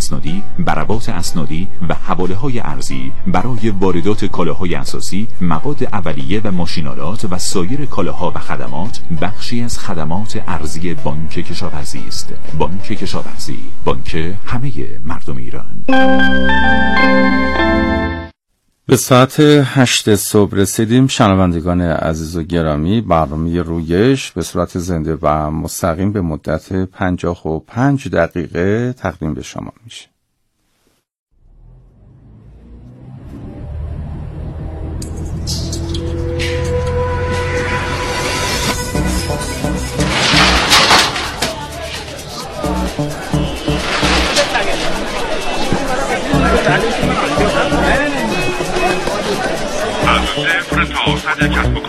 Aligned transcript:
اسنادی، 0.00 0.42
بربات 0.58 1.08
اسنادی 1.08 1.68
و 1.88 1.94
حواله 1.94 2.34
های 2.34 2.60
ارزی 2.60 3.12
برای 3.26 3.70
واردات 3.70 4.24
کالاهای 4.24 4.74
اساسی، 4.74 5.28
مواد 5.40 5.84
اولیه 5.84 6.40
و 6.44 6.50
ماشینالات 6.50 7.26
و 7.30 7.38
سایر 7.38 7.86
کالاها 7.86 8.30
و 8.30 8.38
خدمات 8.38 9.00
بخشی 9.22 9.62
از 9.62 9.78
خدمات 9.78 10.42
ارزی 10.46 10.94
بانک 10.94 11.30
کشاورزی 11.30 12.04
است. 12.08 12.34
بانک 12.58 12.82
کشاورزی، 12.82 13.58
بانک 13.84 14.34
همه 14.46 14.72
مردم 15.04 15.36
ایران. 15.36 15.84
به 18.90 18.96
ساعت 18.96 19.40
هشت 19.40 20.14
صبح 20.14 20.56
رسیدیم. 20.56 21.06
شنوندگان 21.06 21.80
عزیز 21.80 22.36
و 22.36 22.42
گرامی 22.42 23.00
برنامه 23.00 23.62
رویش 23.62 24.32
به 24.32 24.42
صورت 24.42 24.78
زنده 24.78 25.18
و 25.22 25.50
مستقیم 25.50 26.12
به 26.12 26.20
مدت 26.20 26.72
پنجاه 26.72 27.48
و 27.48 27.58
پنج 27.58 28.08
دقیقه 28.08 28.92
تقدیم 28.92 29.34
به 29.34 29.42
شما 29.42 29.72
میشه. 29.84 30.08
کسب 51.48 51.76
و 51.76 51.80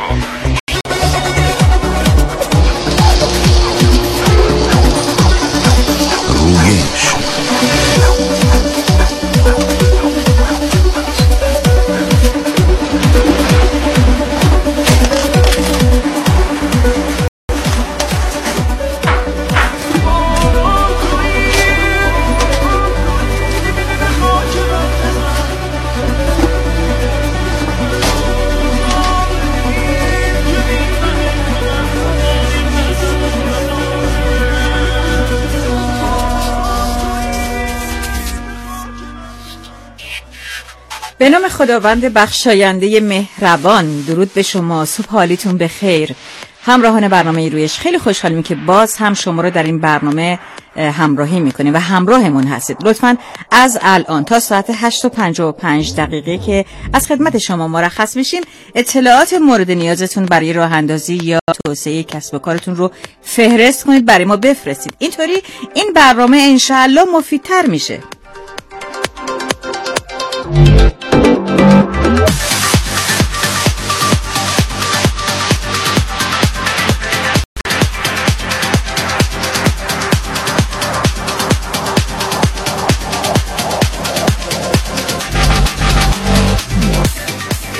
نام 41.41 41.49
خداوند 41.49 42.01
بخشاینده 42.01 42.99
مهربان. 42.99 44.01
درود 44.01 44.33
به 44.33 44.41
شما. 44.41 44.85
صبح 44.85 45.07
حالیتون 45.07 45.57
به 45.57 45.67
خیر 45.67 46.15
همراهان 46.63 47.07
برنامه 47.07 47.49
رویش 47.49 47.79
خیلی 47.79 47.99
خوشحالیم 47.99 48.43
که 48.43 48.55
باز 48.55 48.95
هم 48.95 49.13
شما 49.13 49.41
رو 49.41 49.49
در 49.49 49.63
این 49.63 49.79
برنامه 49.79 50.39
همراهی 50.75 51.39
می‌کنیم 51.39 51.73
و 51.73 51.77
همراهمون 51.77 52.47
هستید. 52.47 52.77
لطفا 52.83 53.17
از 53.51 53.79
الان 53.81 54.23
تا 54.23 54.39
ساعت 54.39 54.65
8 54.73 55.05
و 55.05 55.09
55 55.09 55.95
دقیقه 55.95 56.37
که 56.37 56.65
از 56.93 57.07
خدمت 57.07 57.37
شما 57.37 57.67
مرخص 57.67 58.15
میشیم 58.15 58.41
اطلاعات 58.75 59.33
مورد 59.33 59.71
نیازتون 59.71 60.25
برای 60.25 60.53
راه 60.53 60.73
اندازی 60.73 61.15
یا 61.15 61.39
توسعه 61.65 62.03
کسب 62.03 62.33
و 62.35 62.39
کارتون 62.39 62.75
رو 62.75 62.91
فهرست 63.21 63.85
کنید 63.85 64.05
برای 64.05 64.25
ما 64.25 64.35
بفرستید. 64.35 64.93
اینطوری 64.99 65.41
این 65.73 65.93
برنامه 65.95 66.37
انشاءالله 66.37 67.03
مفیدتر 67.03 67.65
میشه. 67.65 67.99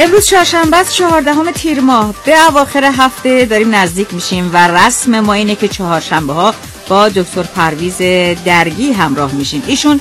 امروز 0.04 0.26
چهارشنبه 0.26 0.78
است 0.78 0.94
چهاردهم 0.94 1.52
تیر 1.52 1.80
ماه. 1.80 2.14
به 2.26 2.48
اواخر 2.50 2.84
هفته 2.84 3.46
داریم 3.46 3.76
نزدیک 3.76 4.14
میشیم 4.14 4.50
و 4.54 4.68
رسم 4.68 5.20
ما 5.20 5.34
اینه 5.34 5.56
که 5.56 5.68
چهارشنبه 5.68 6.34
ها 6.34 6.54
با 6.90 7.10
دکتر 7.10 7.44
پرویز 7.44 7.98
درگی 8.46 8.92
همراه 8.92 9.32
میشیم. 9.34 9.64
ایشون 9.68 10.00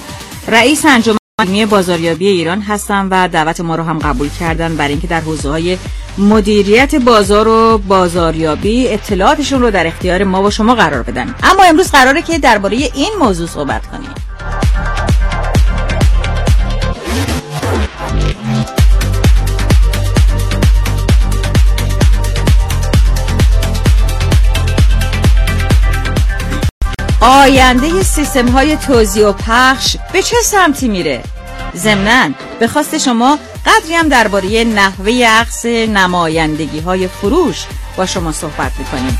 رئیس 0.48 0.84
انجمن 0.84 1.16
علمی 1.38 1.66
بازاریابی 1.66 2.26
ایران 2.28 2.60
هستن 2.60 3.08
و 3.10 3.28
دعوت 3.28 3.60
ما 3.60 3.74
رو 3.76 3.82
هم 3.82 3.98
قبول 3.98 4.28
کردن 4.40 4.76
برای 4.76 4.92
اینکه 4.92 5.06
در 5.06 5.20
حوزه 5.20 5.48
های 5.48 5.78
مدیریت 6.18 6.94
بازار 6.94 7.48
و 7.48 7.78
بازاریابی 7.78 8.88
اطلاعاتشون 8.88 9.62
رو 9.62 9.70
در 9.70 9.86
اختیار 9.86 10.24
ما 10.24 10.42
و 10.42 10.50
شما 10.50 10.74
قرار 10.74 11.02
بدن. 11.02 11.34
اما 11.42 11.62
امروز 11.62 11.90
قراره 11.90 12.22
که 12.22 12.38
درباره 12.38 12.76
این 12.76 13.12
موضوع 13.20 13.46
صحبت 13.46 13.86
کنیم. 13.86 14.10
آینده 27.20 28.02
سیستم 28.02 28.48
های 28.48 28.76
توزیع 28.76 29.28
و 29.28 29.32
پخش 29.32 29.96
به 30.12 30.22
چه 30.22 30.36
سمتی 30.44 30.88
میره؟ 30.88 31.22
ضمناً 31.76 32.30
به 32.60 32.68
خواست 32.68 32.98
شما 32.98 33.38
قدری 33.66 33.94
هم 33.94 34.08
درباره 34.08 34.64
نحوه 34.64 35.24
عقص 35.24 35.66
نمایندگی 35.66 36.80
های 36.80 37.08
فروش 37.08 37.66
با 37.96 38.06
شما 38.06 38.32
صحبت 38.32 38.72
می‌کنیم 38.78 39.18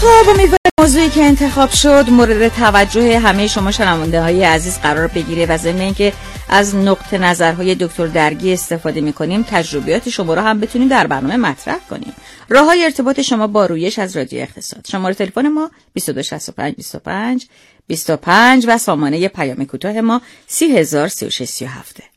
خب 0.00 0.55
موضوعی 0.80 1.10
که 1.10 1.24
انتخاب 1.24 1.70
شد 1.70 2.10
مورد 2.10 2.48
توجه 2.48 3.18
همه 3.18 3.46
شما 3.46 3.70
شنونده 3.70 4.22
های 4.22 4.44
عزیز 4.44 4.78
قرار 4.78 5.06
بگیره 5.06 5.46
و 5.46 5.58
ضمن 5.58 5.80
اینکه 5.80 6.12
از 6.48 6.74
نقطه 6.74 7.18
نظرهای 7.18 7.74
دکتر 7.74 8.06
درگی 8.06 8.52
استفاده 8.52 9.00
می‌کنیم 9.00 9.42
تجربیات 9.42 10.08
شما 10.08 10.34
رو 10.34 10.40
هم 10.40 10.60
بتونیم 10.60 10.88
در 10.88 11.06
برنامه 11.06 11.36
مطرح 11.36 11.78
کنیم. 11.90 12.12
راه 12.48 12.64
های 12.66 12.84
ارتباط 12.84 13.20
شما 13.20 13.46
با 13.46 13.66
رویش 13.66 13.98
از 13.98 14.16
رادیو 14.16 14.40
اقتصاد. 14.40 14.86
شماره 14.90 15.14
تلفن 15.14 15.48
ما 15.48 15.70
2265 15.94 16.74
25 16.76 17.46
25 17.86 18.64
و 18.68 18.78
سامانه 18.78 19.28
پیام 19.28 19.64
کوتاه 19.64 20.00
ما 20.00 20.20
303637 20.46 22.15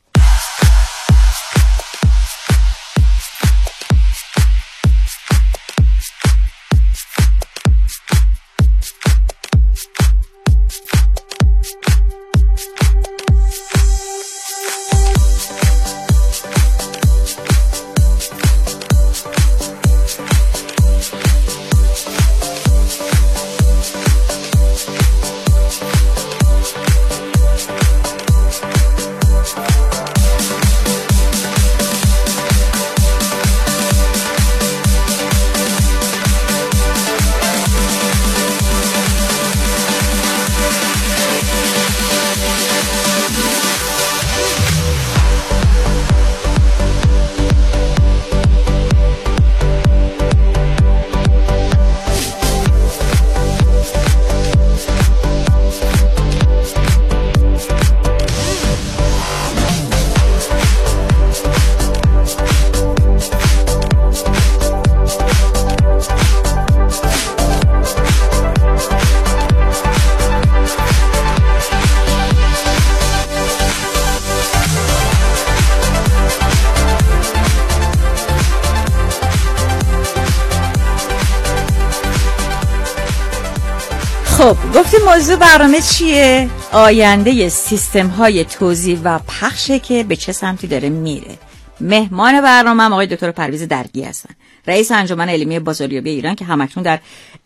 گفتیم 84.74 85.00
موضوع 85.14 85.36
برنامه 85.36 85.80
چیه؟ 85.80 86.48
آینده 86.72 87.48
سیستم 87.48 88.06
های 88.06 88.44
توزیع 88.44 88.98
و 89.04 89.18
پخشه 89.18 89.78
که 89.78 90.04
به 90.04 90.16
چه 90.16 90.32
سمتی 90.32 90.66
داره 90.66 90.88
میره. 90.88 91.38
مهمان 91.80 92.40
برنامه 92.40 92.82
هم 92.82 92.92
آقای 92.92 93.06
دکتر 93.06 93.30
پرویز 93.30 93.62
درگی 93.62 94.02
هستن. 94.02 94.34
رئیس 94.66 94.92
انجمن 94.92 95.28
علمی 95.28 95.58
بازاریابی 95.58 96.10
ایران 96.10 96.34
که 96.34 96.44
همکنون 96.44 96.84
در 96.84 96.98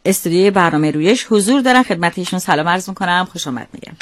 استودیوی 0.04 0.50
برنامه 0.50 0.90
رویش 0.90 1.26
حضور 1.30 1.60
دارن. 1.60 1.82
خدمت 1.82 2.18
ایشون 2.18 2.38
سلام 2.38 2.68
عرض 2.68 2.88
می‌کنم. 2.88 3.28
خوش 3.32 3.46
آمد 3.46 3.68
میگم. 3.72 3.92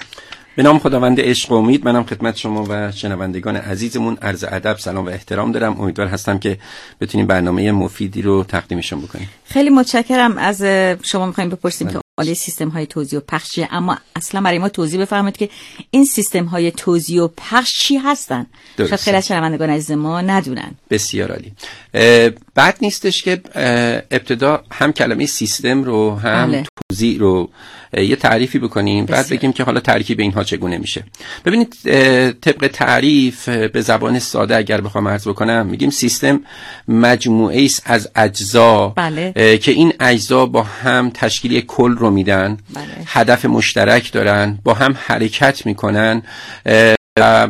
به 0.57 0.63
نام 0.63 0.79
خداوند 0.79 1.21
عشق 1.21 1.53
و 1.53 1.55
امید. 1.55 1.85
منم 1.85 2.05
خدمت 2.05 2.37
شما 2.37 2.67
و 2.69 2.93
شنوندگان 2.93 3.57
عزیزمون 3.57 4.19
عرض 4.23 4.45
ادب 4.45 4.79
سلام 4.79 5.07
و 5.07 5.09
احترام 5.09 5.53
دارم. 5.53 5.81
امیدوار 5.81 6.09
هستم 6.09 6.39
که 6.39 6.59
بتونیم 7.01 7.27
برنامه 7.27 7.73
مفیدی 7.73 8.23
رو 8.23 8.45
تقدیمشون 8.45 9.01
بکنیم. 9.01 9.31
خیلی 9.45 9.71
متشکرم. 9.71 10.39
از 10.39 10.63
شما 11.03 11.27
می‌خوایم 11.27 11.51
بپرسیم 11.51 11.89
که 11.89 11.99
آله 12.17 12.35
سیستم 12.35 12.69
های 12.69 12.87
توزیع 12.87 13.19
و 13.19 13.23
پخش 13.29 13.61
اما 13.71 13.99
اصلا 14.17 14.41
برای 14.41 14.59
ما 14.59 14.69
توضیح 14.69 15.01
بفرمایید 15.01 15.37
که 15.37 15.49
این 15.91 16.05
سیستم 16.05 16.45
های 16.45 16.71
توزیع 16.71 17.23
و 17.23 17.29
پخش 17.37 17.73
چی 17.79 17.97
هستن؟ 17.97 18.47
شاید 18.79 18.97
خیلی 18.97 19.17
از 19.17 19.27
شنوندگان 19.27 19.71
عزیز 19.71 19.91
ما 19.91 20.21
ندونن. 20.21 20.71
بسیار 20.91 21.31
عالی. 21.33 21.53
بعد 22.55 22.79
نیستش 22.83 23.23
که 23.23 23.43
ابتدا 24.11 24.65
هم 24.73 24.93
کلمه 24.93 25.27
سیستم 25.27 25.85
رو 25.85 26.15
هم 26.17 26.47
بله. 26.47 26.65
توزیع 26.91 27.19
رو 27.19 27.51
یه 27.97 28.17
تعریفی 28.17 28.59
بکنیم. 28.59 29.07
بعد 29.07 29.25
بسیار. 29.25 29.39
بگیم 29.39 29.53
که 29.53 29.65
حالا 29.65 29.81
ترکیب 29.81 30.21
اینها 30.21 30.45
چگونه 30.45 30.79
میشه. 30.79 31.05
ببینید 31.45 31.75
طبق 32.33 32.71
تعریف 32.73 33.49
به 33.49 33.81
زبان 33.81 34.19
ساده 34.19 34.57
اگر 34.57 34.81
بخوام 34.81 35.09
عرض 35.09 35.29
بکنم 35.29 35.67
میگیم 35.67 35.91
سیستم 35.91 36.41
مجموعه 36.89 37.65
است 37.65 37.83
از 37.85 38.09
اجزا. 38.17 38.89
بله. 38.89 39.59
که 39.59 39.73
این 39.73 39.93
اجزا 40.01 40.47
با 40.47 40.63
هم 40.63 41.11
تشکیل 41.15 41.61
کل 41.61 41.97
رو 41.97 42.11
میدن 42.13 42.59
بله. 42.75 42.85
هدف 43.07 43.45
مشترک 43.45 44.13
دارن 44.13 44.59
با 44.65 44.75
هم 44.75 44.97
حرکت 45.07 45.67
می‌کنن 45.67 46.23
و 47.19 47.49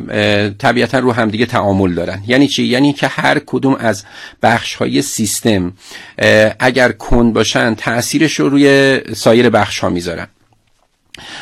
طبیعتا 0.59 0.99
رو 0.99 1.13
همدیگه 1.13 1.47
تعامل 1.47 1.95
دارن. 1.95 2.23
یعنی 2.27 2.49
چی؟ 2.49 2.63
یعنی 2.63 2.93
که 2.93 3.07
هر 3.07 3.39
کدوم 3.39 3.75
از 3.75 4.05
بخش 4.43 4.75
های 4.75 5.03
سیستم 5.03 5.73
اگر 6.59 6.93
کند 6.93 7.33
باشن 7.33 7.75
تاثیرش 7.75 8.41
رو 8.41 8.49
روی 8.49 9.01
سایر 9.15 9.51
بخش 9.51 9.79
ها 9.79 9.89
می‌ذارن. 9.89 10.27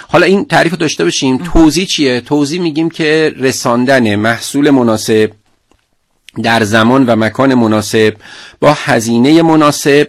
حالا 0.09 0.27
این 0.27 0.45
تعریف 0.45 0.73
رو 0.73 0.79
داشته 0.79 1.05
باشیم. 1.05 1.39
توضیح 1.39 1.87
چیه؟ 1.87 2.21
توضیح 2.21 2.61
میگیم 2.61 2.91
که 2.91 3.35
رساندن 3.37 4.17
محصول 4.17 4.71
مناسب 4.71 5.31
در 6.43 6.65
زمان 6.65 7.07
و 7.07 7.17
مکان 7.17 7.55
مناسب 7.55 8.15
با 8.61 8.77
هزینه 8.85 9.43
مناسب 9.43 10.09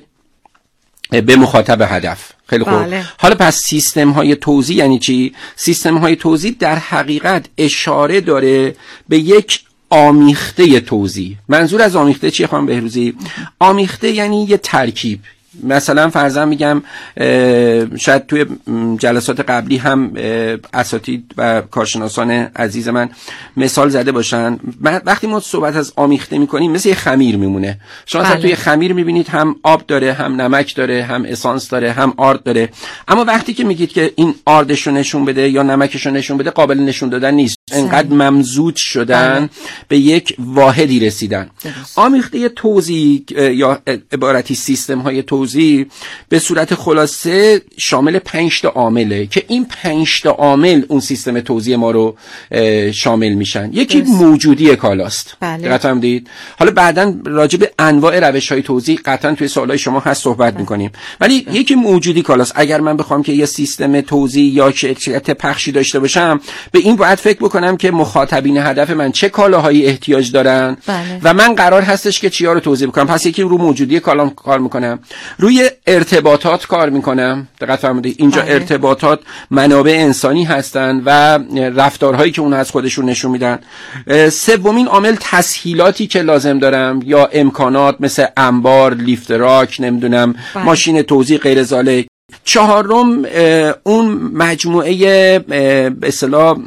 به 1.11 1.35
مخاطب 1.35 1.81
هدف. 1.81 2.31
خیلی 2.47 2.63
خوب. 2.63 2.83
بله. 2.83 3.05
حالا 3.17 3.35
پس 3.35 3.57
سیستم 3.57 4.09
های 4.09 4.35
توزیع 4.35 4.77
یعنی 4.77 4.99
چی؟ 4.99 5.33
سیستم 5.55 5.97
های 5.97 6.15
توزیع 6.15 6.55
در 6.59 6.75
حقیقت 6.75 7.45
اشاره 7.57 8.21
داره 8.21 8.75
به 9.09 9.17
یک 9.17 9.59
آمیخته 9.89 10.79
توزیع. 10.79 11.35
منظور 11.47 11.81
از 11.81 11.95
آمیخته 11.95 12.31
چیه 12.31 12.47
خانم 12.47 12.65
بهروزی؟ 12.65 13.13
آمیخته 13.59 14.11
یعنی 14.11 14.43
یه 14.43 14.57
ترکیب. 14.57 15.19
مثلا 15.63 16.09
فرضاً 16.09 16.45
میگم 16.45 16.81
شاید 17.97 18.25
توی 18.27 18.45
جلسات 18.99 19.39
قبلی 19.39 19.77
هم 19.77 20.13
اساتید 20.73 21.33
و 21.37 21.61
کارشناسان 21.61 22.31
عزیز 22.31 22.87
من 22.87 23.09
مثال 23.57 23.89
زده 23.89 24.11
باشن. 24.11 24.59
وقتی 24.81 25.27
ما 25.27 25.39
صحبت 25.39 25.75
از 25.75 25.93
آمیخته 25.95 26.37
می‌کنیم 26.37 26.71
مثل 26.71 26.89
یه 26.89 26.95
خمیر 26.95 27.37
میمونه. 27.37 27.77
شما 28.05 28.23
بله. 28.23 28.41
توی 28.41 28.55
خمیر 28.55 28.93
می‌بینید 28.93 29.27
هم 29.27 29.55
آب 29.63 29.87
داره 29.87 30.13
هم 30.13 30.41
نمک 30.41 30.75
داره 30.75 31.03
هم 31.03 31.25
اسانس 31.25 31.69
داره 31.69 31.91
هم 31.91 32.13
آرد 32.17 32.43
داره. 32.43 32.69
اما 33.07 33.23
وقتی 33.23 33.53
که 33.53 33.63
میگید 33.63 33.89
که 33.89 34.13
این 34.15 34.35
آردش 34.45 34.87
رو 34.87 34.93
نشون 34.93 35.25
بده 35.25 35.49
یا 35.49 35.63
نمکش 35.63 36.05
رو 36.05 36.11
نشون 36.11 36.37
بده 36.37 36.49
قابل 36.49 36.79
نشون 36.79 37.09
دادن 37.09 37.33
نیست. 37.33 37.57
انقدر 37.71 38.13
ممزوج 38.13 38.75
شدن 38.77 39.39
بله. 39.39 39.49
به 39.87 39.97
یک 39.97 40.35
واحدی 40.39 40.99
رسیدن. 40.99 41.49
آمیخته 41.95 42.51
اه، 42.65 43.53
یا 43.53 43.81
عبارتی 44.11 44.55
سیستم 44.55 44.99
های 44.99 45.23
توزیع 45.23 45.87
به 46.29 46.39
صورت 46.39 46.75
خلاصه 46.75 47.61
شامل 47.77 48.19
پنج 48.19 48.61
تا 48.61 48.69
عامله 48.69 49.25
که 49.25 49.43
این 49.47 49.65
پنج 49.65 50.21
تا 50.21 50.29
عامل 50.29 50.81
اون 50.87 50.99
سیستم 50.99 51.39
توزیع 51.39 51.75
ما 51.75 51.91
رو 51.91 52.17
شامل 52.91 53.33
میشن 53.33 53.69
یکی 53.73 54.01
درست. 54.01 54.13
موجودی 54.13 54.75
کالاست 54.75 55.35
بله. 55.39 55.79
هم 55.83 55.99
دید 55.99 56.29
حالا 56.59 56.71
بعدا 56.71 57.15
راجع 57.25 57.59
به 57.59 57.71
انواع 57.79 58.29
روش 58.29 58.51
های 58.51 58.61
توزیع 58.61 58.99
قطعا 59.05 59.35
توی 59.35 59.47
سوالای 59.47 59.77
شما 59.77 59.99
هست 59.99 60.23
صحبت 60.23 60.59
می‌کنیم 60.59 60.91
ولی 61.21 61.47
یکی 61.51 61.75
موجودی 61.75 62.21
کالاست 62.21 62.53
اگر 62.55 62.81
من 62.81 62.97
بخوام 62.97 63.23
که 63.23 63.33
یه 63.33 63.45
سیستم 63.45 64.01
توزیع 64.01 64.53
یا 64.53 64.71
شرکت 64.71 65.31
پخشی 65.31 65.71
داشته 65.71 65.99
باشم 65.99 66.39
به 66.71 66.79
این 66.79 66.95
باید 66.95 67.19
فکر 67.19 67.39
بکنم 67.51 67.77
که 67.77 67.91
مخاطبین 67.91 68.57
هدف 68.57 68.89
من 68.89 69.11
چه 69.11 69.29
کالاهایی 69.29 69.85
احتیاج 69.85 70.31
دارن 70.31 70.77
بله. 70.87 71.19
و 71.23 71.33
من 71.33 71.55
قرار 71.55 71.81
هستش 71.81 72.19
که 72.19 72.29
چیا 72.29 72.53
رو 72.53 72.59
توضیح 72.59 72.87
بکنم 72.87 73.07
پس 73.07 73.25
یکی 73.25 73.41
رو 73.41 73.57
موجودی 73.57 73.99
کالام 73.99 74.29
کار 74.29 74.59
می‌کنم 74.59 74.99
روی 75.37 75.69
ارتباطات 75.87 76.67
کار 76.67 76.89
می‌کنم 76.89 77.47
دقت 77.61 77.79
فرمودید 77.79 78.15
اینجا 78.19 78.41
بله. 78.41 78.53
ارتباطات 78.53 79.19
منابع 79.51 79.91
انسانی 79.91 80.43
هستن 80.43 81.01
و 81.05 81.39
رفتارهایی 81.75 82.31
که 82.31 82.41
اون 82.41 82.53
از 82.53 82.71
خودشون 82.71 83.05
نشون 83.05 83.31
میدن 83.31 83.59
سومین 84.29 84.87
عامل 84.87 85.15
تسهیلاتی 85.19 86.07
که 86.07 86.21
لازم 86.21 86.59
دارم 86.59 86.99
یا 87.05 87.29
امکانات 87.33 87.95
مثل 87.99 88.25
انبار 88.37 88.93
لیفت 88.93 89.31
راک 89.31 89.77
نمی‌دونم 89.79 90.35
بله. 90.55 90.63
ماشین 90.63 91.01
توزیع 91.01 91.37
غیر 91.37 91.63
ذالک 91.63 92.10
چهارم 92.43 93.25
اون 93.83 94.07
مجموعه 94.33 95.39
به 95.39 96.07
اصطلاح 96.07 96.57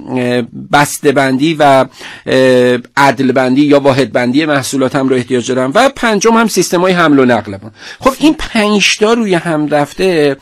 بسته‌بندی 0.73 1.55
و 1.55 1.63
اه، 1.63 2.79
عدل 2.97 3.59
یا 3.59 3.81
واحد 3.81 4.13
بندی 4.13 4.45
محصولاتم 4.45 5.09
رو 5.09 5.17
احتیاج 5.17 5.53
دارم. 5.53 5.73
و 5.75 5.89
پنجم 5.97 6.33
هم 6.33 6.49
سیستم 6.49 6.81
های 6.81 6.93
حمل 6.93 7.19
و 7.19 7.25
نقل 7.25 7.53
من 7.53 7.71
خب 8.01 8.13
این 8.19 8.35
پنج 8.35 8.99
تا 8.99 9.13
روی 9.13 9.35
هم 9.35 9.69
رفته 9.69 10.37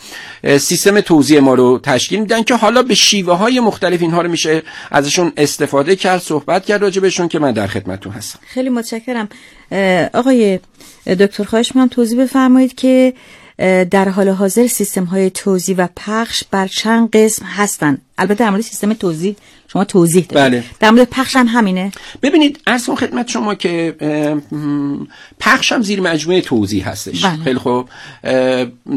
سیستم 0.59 1.01
توزیع 1.01 1.41
ما 1.41 1.55
رو 1.55 1.79
تشکیل 1.83 2.21
میدن 2.21 2.43
که 2.43 2.55
حالا 2.55 2.83
به 2.83 2.95
شیوه 2.95 3.35
های 3.35 3.61
مختلف 3.61 4.03
اینها 4.03 4.23
رو 4.23 4.31
میشه 4.31 4.63
ازشون 4.91 5.33
استفاده 5.37 5.97
کرد 5.97 6.21
صحبت 6.21 6.65
کرد 6.65 6.83
راجبشون 6.83 7.29
که 7.29 7.39
من 7.39 7.53
در 7.53 7.67
خدمتتون 7.67 8.13
هستم. 8.13 8.39
خیلی 8.47 8.69
متشکرم. 8.69 9.29
آقای 10.15 10.61
دکتر 11.07 11.45
خواهش 11.45 11.69
می‌کنم 11.69 11.89
توضیح 11.89 12.23
بفرمایید 12.23 12.75
که 12.75 13.15
در 13.91 14.09
حال 14.09 14.29
حاضر 14.29 14.67
سیستم 14.67 15.05
های 15.05 15.31
توزیع 15.31 15.77
و 15.79 15.89
پخش 15.97 16.45
بر 16.51 16.67
چند 16.67 17.11
قسم 17.17 17.45
هستند. 17.47 18.03
البته 18.19 18.35
در 18.45 18.51
مورد 18.51 18.63
سیستم 18.63 18.93
توزیع 18.93 19.37
شما 19.73 19.85
توضیح 19.85 20.25
دادید. 20.29 20.53
بله. 20.53 20.65
در 20.81 20.91
مورد 20.91 21.09
پخش 21.11 21.37
هم 21.37 21.47
همینه. 21.47 21.93
ببینید 22.23 22.61
کنم 22.87 22.97
خدمت 22.97 23.29
شما 23.29 23.55
که 23.55 23.95
پخش 25.41 25.73
هم 25.73 25.83
زیر 25.83 26.01
مجموعه 26.01 26.41
توضیح 26.41 26.89
هستش. 26.89 27.25
بله. 27.25 27.45
خیلی 27.45 27.59
خوب. 27.59 27.89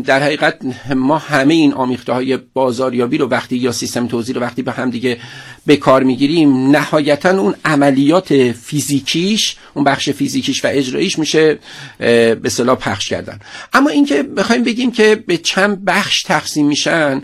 در 0.06 0.24
حقیقت 0.24 0.58
ما 0.96 1.18
همه 1.18 1.54
این 1.54 1.74
آمیخته 1.74 2.14
های 2.14 2.38
بازاریابی 2.54 3.18
رو 3.18 3.28
وقتی 3.28 3.58
یا 3.58 3.72
سیستم 3.72 4.08
توضیح 4.08 4.36
رو 4.36 4.42
وقتی 4.42 4.62
به 4.62 4.72
هم 4.72 4.90
دیگه 4.90 5.18
به 5.66 5.78
کار 5.78 6.04
می‌گیریم 6.04 6.72
نهایتا 6.72 7.30
اون 7.30 7.56
عملیات 7.66 8.52
فیزیکیش 8.52 9.56
اون 9.74 9.86
بخش 9.86 10.10
فیزیکیش 10.10 10.66
و 10.66 10.68
اجراییش 10.72 11.20
میشه 11.20 11.60
به 11.98 12.50
صلاح 12.50 12.76
پخش 12.76 13.10
کردن. 13.10 13.40
اما 13.74 13.90
اینکه 13.90 14.24
بخوایم 14.24 14.64
بگیم 14.64 14.92
که 14.92 15.24
به 15.28 15.38
چند 15.38 15.86
بخش 15.86 16.22
تقسیم 16.22 16.68
میشن 16.68 17.22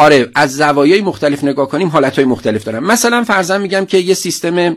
آره 0.00 0.30
از 0.34 0.56
زوایای 0.56 1.00
مختلف 1.00 1.44
نگاه 1.44 1.68
کنیم 1.68 1.88
حالتهای 1.88 2.24
مختلف 2.24 2.64
دارن. 2.64 2.78
مثلا 2.78 3.24
فرضاً 3.24 3.58
میگم 3.58 3.84
که 3.86 3.98
یه 3.98 4.14
سیستم 4.14 4.76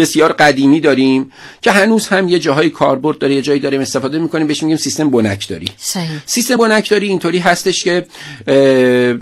بسیار 0.00 0.32
قدیمی 0.32 0.80
داریم 0.80 1.32
که 1.62 1.70
هنوز 1.70 2.08
هم 2.08 2.28
یه 2.28 2.38
جاهای 2.38 2.70
کاربرد 2.70 3.18
داره 3.18 3.34
یه 3.34 3.42
جایی 3.42 3.60
داریم 3.60 3.80
استفاده 3.80 4.18
می‌کنیم 4.18 4.46
بهش 4.46 4.62
میگیم 4.62 4.76
سیستم 4.76 5.10
بنکداری 5.10 5.68
صحیح. 5.76 6.08
سیستم 6.26 6.56
بنکداری 6.56 7.08
اینطوری 7.08 7.38
هستش 7.38 7.84
که 7.84 8.06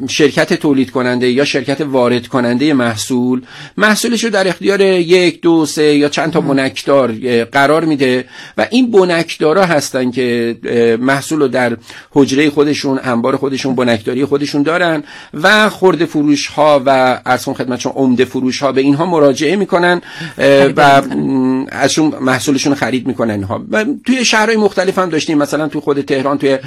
شرکت 0.09 0.55
تولید 0.55 0.91
کننده 0.91 1.31
یا 1.31 1.45
شرکت 1.45 1.81
وارد 1.81 2.27
کننده 2.27 2.75
محصول 2.75 3.43
محصولش 3.77 4.25
رو 4.25 4.31
در 4.31 4.49
اختیار 4.49 4.81
یک 4.81 5.41
دو 5.41 5.67
سه 5.67 5.97
یا 5.97 6.09
چند 6.09 6.33
تا 6.33 6.41
بنکدار 6.41 7.13
قرار 7.45 7.85
میده 7.85 8.25
و 8.59 8.67
این 8.71 8.91
بنکدارا 8.91 9.65
هستن 9.65 10.11
که 10.11 10.57
محصول 11.01 11.41
رو 11.41 11.49
در 11.49 11.77
حجره 12.11 12.51
خودشون 12.51 13.01
انبار 13.03 13.37
خودشون 13.37 13.75
بنکداری 13.75 14.25
خودشون 14.25 14.63
دارن 14.63 15.05
و 15.35 15.69
خورده 15.69 16.07
فروش 16.07 16.47
ها 16.47 16.83
و 16.87 17.21
ارسون 17.27 17.55
خدمتشون 17.55 17.93
عمده 17.93 18.25
فروش 18.25 18.63
ها 18.63 18.73
به 18.73 18.81
اینها 18.81 19.07
مراجعه 19.07 19.57
می‌کنن 19.57 20.01
و 20.77 21.03
ازشون 21.73 22.15
محصولشون 22.21 22.75
خرید 22.75 23.07
می‌کنن. 23.07 23.31
اینها 23.31 23.65
توی 24.07 24.25
شهرهای 24.25 24.57
مختلف 24.57 24.99
هم 24.99 25.09
داشتیم. 25.09 25.39
مثلا 25.39 25.69
توی 25.69 25.81
خود 25.81 26.01
تهران 26.01 26.39
توی 26.39 26.59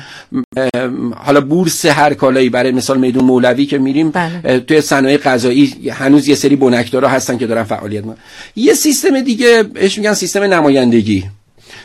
حالا 1.18 1.42
بورس 1.42 1.86
هر 1.86 2.14
کالایی 2.14 2.50
برای 2.50 2.72
مثال 2.72 3.00
میدون 3.00 3.24
مولوی 3.24 3.66
که 3.66 3.78
میریم 3.78 4.10
بله. 4.10 4.60
توی 4.60 4.82
صنایع 4.82 5.18
غذایی 5.18 5.90
هنوز 5.90 6.28
یه 6.28 6.36
سری 6.36 6.56
بنکدارا 6.56 7.10
هستن 7.10 7.38
که 7.38 7.48
دارن 7.48 7.64
فعالیت 7.64 8.04
می‌کنن. 8.04 8.18
یه 8.56 8.74
سیستم 8.74 9.22
دیگه 9.22 9.64
بهش 9.64 9.98
میگن 9.98 10.14
سیستم 10.14 10.44
نمایندگی. 10.44 11.24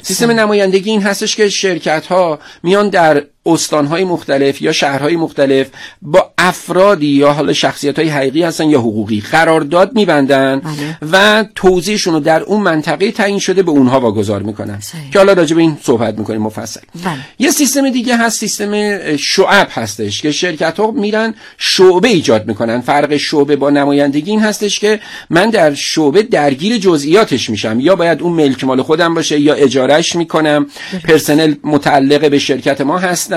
سیستم 0.02 0.30
نمایندگی 0.30 0.90
این 0.90 1.02
هستش 1.02 1.36
که 1.36 1.48
شرکت 1.48 2.06
ها 2.06 2.38
میان 2.62 2.88
در 2.88 3.24
استانهای 3.46 4.04
مختلف 4.04 4.62
یا 4.62 4.72
شهرهای 4.72 5.16
مختلف 5.16 5.66
با 6.02 6.32
افرادی 6.38 7.06
یا 7.06 7.32
حالا 7.32 7.52
شخصیت 7.52 7.98
های 7.98 8.08
حقیقی 8.08 8.42
هستن 8.42 8.70
یا 8.70 8.80
حقوقی 8.80 9.22
قرارداد 9.30 9.94
میبندن 9.94 10.60
بله. 10.60 10.98
و 11.12 11.44
توضیحشون 11.54 12.14
رو 12.14 12.20
در 12.20 12.42
اون 12.42 12.62
منطقه 12.62 13.10
تعیین 13.10 13.38
شده 13.38 13.62
به 13.62 13.70
اونها 13.70 14.00
واگذار 14.00 14.42
می‌کنن. 14.42 14.80
صحیح. 14.80 15.10
که 15.10 15.18
حالا 15.18 15.32
راجع 15.32 15.56
به 15.56 15.62
این 15.62 15.78
صحبت 15.82 16.18
می‌کنیم 16.18 16.42
مفصل. 16.42 16.80
بله. 17.04 17.14
یه 17.38 17.50
سیستم 17.50 17.90
دیگه 17.90 18.16
هست 18.16 18.38
سیستم 18.38 19.16
شعب 19.16 19.68
هستش 19.70 20.22
که 20.22 20.32
شرکت 20.32 20.80
ها 20.80 20.90
میرن 20.90 21.34
شعبه 21.58 22.08
ایجاد 22.08 22.46
می‌کنن. 22.46 22.80
فرق 22.80 23.16
شعبه 23.16 23.56
با 23.56 23.70
نمایندگی 23.70 24.30
این 24.30 24.40
هستش 24.40 24.80
که 24.80 25.00
من 25.30 25.50
در 25.50 25.74
شعبه 25.74 26.22
درگیر 26.22 26.78
جزئیاتش 26.78 27.50
میشم. 27.50 27.80
یا 27.80 27.96
باید 27.96 28.22
اون 28.22 28.32
ملک 28.32 28.64
مال 28.64 28.82
خودم 28.82 29.14
باشه 29.14 29.40
یا 29.40 29.54
اجارش 29.54 30.16
می‌کنم. 30.16 30.66
پرسنل 31.04 31.54
متعلق 31.64 32.30
به 32.30 32.38
شرکت 32.38 32.80
ما 32.80 32.98
هستن. 32.98 33.35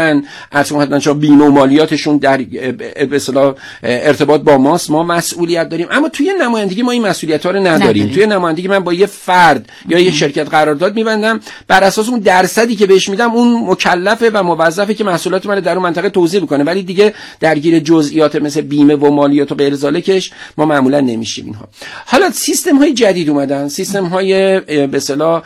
از 0.52 0.72
حتما 0.72 1.14
بیمه 1.14 1.46
و 1.46 1.52
مالیاتشون 1.52 2.18
در 2.18 2.38
به 2.38 3.22
ارتباط 3.84 4.42
با 4.42 4.58
ماست 4.58 4.92
ما 4.92 5.04
مسئولیت 5.04 5.70
داریم. 5.70 5.88
اما 5.92 6.10
توی 6.10 6.34
نمایندگی 6.42 6.82
ما 6.82 6.92
این 6.92 7.08
مسئولیت 7.08 7.46
ها 7.46 7.52
رو 7.52 7.60
نداریم. 7.60 7.90
نداریم. 7.90 8.10
توی 8.14 8.26
نمایندگی 8.26 8.68
من 8.68 8.80
با 8.80 8.94
یه 8.94 9.06
فرد 9.06 9.70
یا 9.90 10.00
یه 10.00 10.12
شرکت 10.12 10.50
قرارداد 10.50 10.96
میبندم 10.96 11.40
بر 11.68 11.84
اساس 11.84 12.10
اون 12.10 12.20
درصدی 12.20 12.76
که 12.76 12.86
بهش 12.86 13.10
میدم 13.10 13.32
اون 13.32 13.70
مکلفه 13.70 14.30
و 14.30 14.44
موظفه 14.44 14.94
که 14.94 15.04
محصولات 15.04 15.46
من 15.46 15.60
در 15.60 15.74
اون 15.74 15.84
منطقه 15.84 16.10
توزیع 16.10 16.40
بکنه. 16.40 16.64
ولی 16.64 16.84
دیگه 16.84 17.14
درگیر 17.40 17.80
جزئیات 17.80 18.36
مثل 18.36 18.62
بیمه 18.62 18.96
و 18.96 19.12
مالیات 19.12 19.52
و 19.52 19.56
غیر 19.56 19.76
ذلکش 19.76 20.32
ما 20.58 20.66
معمولا 20.66 21.00
نمیشیم 21.00 21.46
اینها. 21.46 21.68
حالا 22.06 22.32
سیستم 22.32 22.78
های 22.78 22.94
جدید 22.94 23.30
اومدن. 23.30 23.68
سیستم 23.68 24.06
های 24.06 24.60
به 24.60 24.90
اصطلاح 24.94 25.42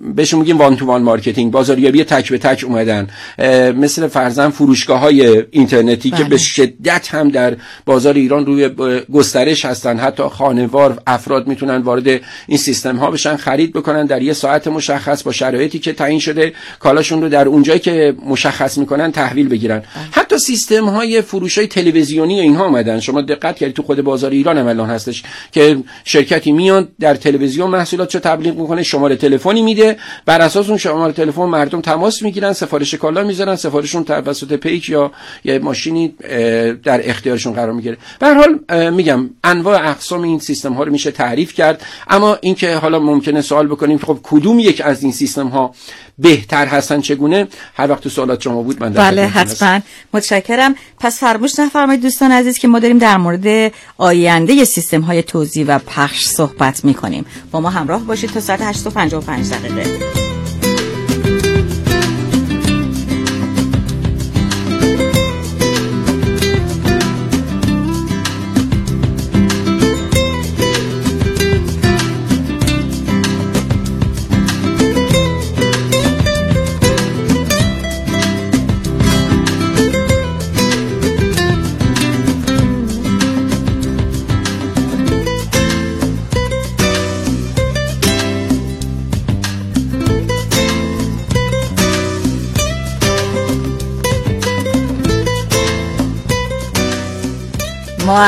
بهشون 0.00 0.40
میگیم 0.40 0.58
one 0.58 0.76
to 0.76 0.86
one 0.86 1.02
marketing 1.02 1.52
بازاریابی 1.52 2.04
تک 2.04 2.30
به 2.30 2.38
تک 2.38 2.64
اومدن. 2.64 3.05
اه، 3.38 3.72
مثل 3.72 4.08
فرضا 4.08 4.50
فروشگاه 4.50 5.00
های 5.00 5.44
اینترنتی 5.50 6.10
که 6.10 6.16
بله. 6.16 6.28
به 6.28 6.36
شدت 6.36 7.14
هم 7.14 7.28
در 7.28 7.56
بازار 7.84 8.14
ایران 8.14 8.46
روی 8.46 8.68
گسترش 9.12 9.64
هستن. 9.64 9.98
حتی 9.98 10.22
خانوار 10.22 11.02
افراد 11.06 11.46
می‌تونن 11.46 11.76
وارد 11.76 12.08
این 12.46 12.58
سیستم 12.58 12.96
ها 12.96 13.10
بشن 13.10 13.36
خرید 13.36 13.72
بکنن 13.72 14.06
در 14.06 14.22
یه 14.22 14.32
ساعت 14.32 14.68
مشخص 14.68 15.22
با 15.22 15.32
شرایطی 15.32 15.78
که 15.78 15.92
تعیین 15.92 16.20
شده 16.20 16.52
کالاشون 16.78 17.22
رو 17.22 17.28
در 17.28 17.48
اونجایی 17.48 17.80
که 17.80 18.14
مشخص 18.26 18.78
می‌کنن 18.78 19.12
تحویل 19.12 19.48
بگیرن. 19.48 19.82
حتی 20.10 20.38
سیستم 20.38 20.84
های 20.84 21.22
فروش 21.22 21.58
های 21.58 21.66
تلویزیونی 21.66 22.38
و 22.38 22.42
اینها 22.42 22.64
اومدن 22.64 23.00
شما 23.00 23.20
دقت 23.20 23.56
کردید 23.56 23.76
تو 23.76 23.82
خود 23.82 24.00
بازار 24.00 24.30
ایران 24.30 24.58
هم 24.58 24.66
الان 24.66 24.90
هستش 24.90 25.22
که 25.52 25.76
شرکتی 26.04 26.52
میاد 26.52 26.88
در 27.00 27.14
تلویزیون 27.14 27.70
محصولات 27.70 28.14
رو 28.14 28.20
تبلیغ 28.20 28.56
می‌کنه 28.56 28.82
شماره 28.82 29.16
تلفنی 29.16 29.62
میده. 29.62 29.96
بر 30.26 30.40
اساس 30.40 30.68
اون 30.68 30.78
شماره 30.78 31.12
تلفن 31.12 31.42
مردم 31.42 31.80
تماس 31.80 32.22
می‌گیرن 32.22 32.52
سفارش 32.52 32.85
کالا 32.94 33.24
می‌ذارن 33.24 33.56
سفارشون 33.56 34.04
توسط 34.04 34.52
پیک 34.52 34.88
یا 34.88 35.12
یه 35.44 35.58
ماشینی 35.58 36.14
در 36.84 37.10
اختیارشون 37.10 37.52
قرار 37.52 37.72
می‌گیره. 37.72 37.96
به 38.18 38.26
هر 38.26 38.34
حال 38.34 38.90
میگم 38.90 39.30
انواع 39.44 39.90
اقسام 39.90 40.22
این 40.22 40.38
سیستم 40.38 40.72
ها 40.72 40.82
رو 40.82 40.92
میشه 40.92 41.10
تعریف 41.10 41.54
کرد. 41.54 41.82
اما 42.08 42.38
اینکه 42.40 42.74
حالا 42.74 42.98
ممکنه 42.98 43.42
سوال 43.42 43.66
بکنیم 43.66 43.98
خب 43.98 44.18
کدوم 44.22 44.58
یک 44.58 44.80
از 44.80 45.02
این 45.02 45.12
سیستم 45.12 45.48
ها 45.48 45.74
بهتر 46.18 46.66
هستن 46.66 47.00
چگونه 47.00 47.48
هر 47.74 47.90
وقت 47.90 48.02
تو 48.02 48.08
سوالات 48.08 48.42
شما 48.42 48.62
بود 48.62 48.82
من 48.82 48.92
در 48.92 49.10
بله. 49.10 49.26
حتما. 49.26 49.80
متشکرم. 50.14 50.74
پس 51.00 51.20
فرموش 51.20 51.58
نفرمایید 51.58 52.02
دوستان 52.02 52.32
عزیز 52.32 52.58
که 52.58 52.68
ما 52.68 52.78
داریم 52.78 52.98
در 52.98 53.16
مورد 53.16 53.72
آینده 53.98 54.64
سیستم 54.64 55.00
های 55.00 55.22
توزیع 55.22 55.64
و 55.68 55.78
پخش 55.78 56.24
صحبت 56.24 56.84
می 56.84 56.94
کنیم 56.94 57.26
با 57.50 57.60
ما 57.60 57.70
همراه 57.70 58.04
باشید 58.04 58.30
تا 58.30 58.40
ساعت 58.40 58.62
8 58.62 58.86
و 58.86 58.90
55 58.90 59.50
دقیقه. 59.50 60.25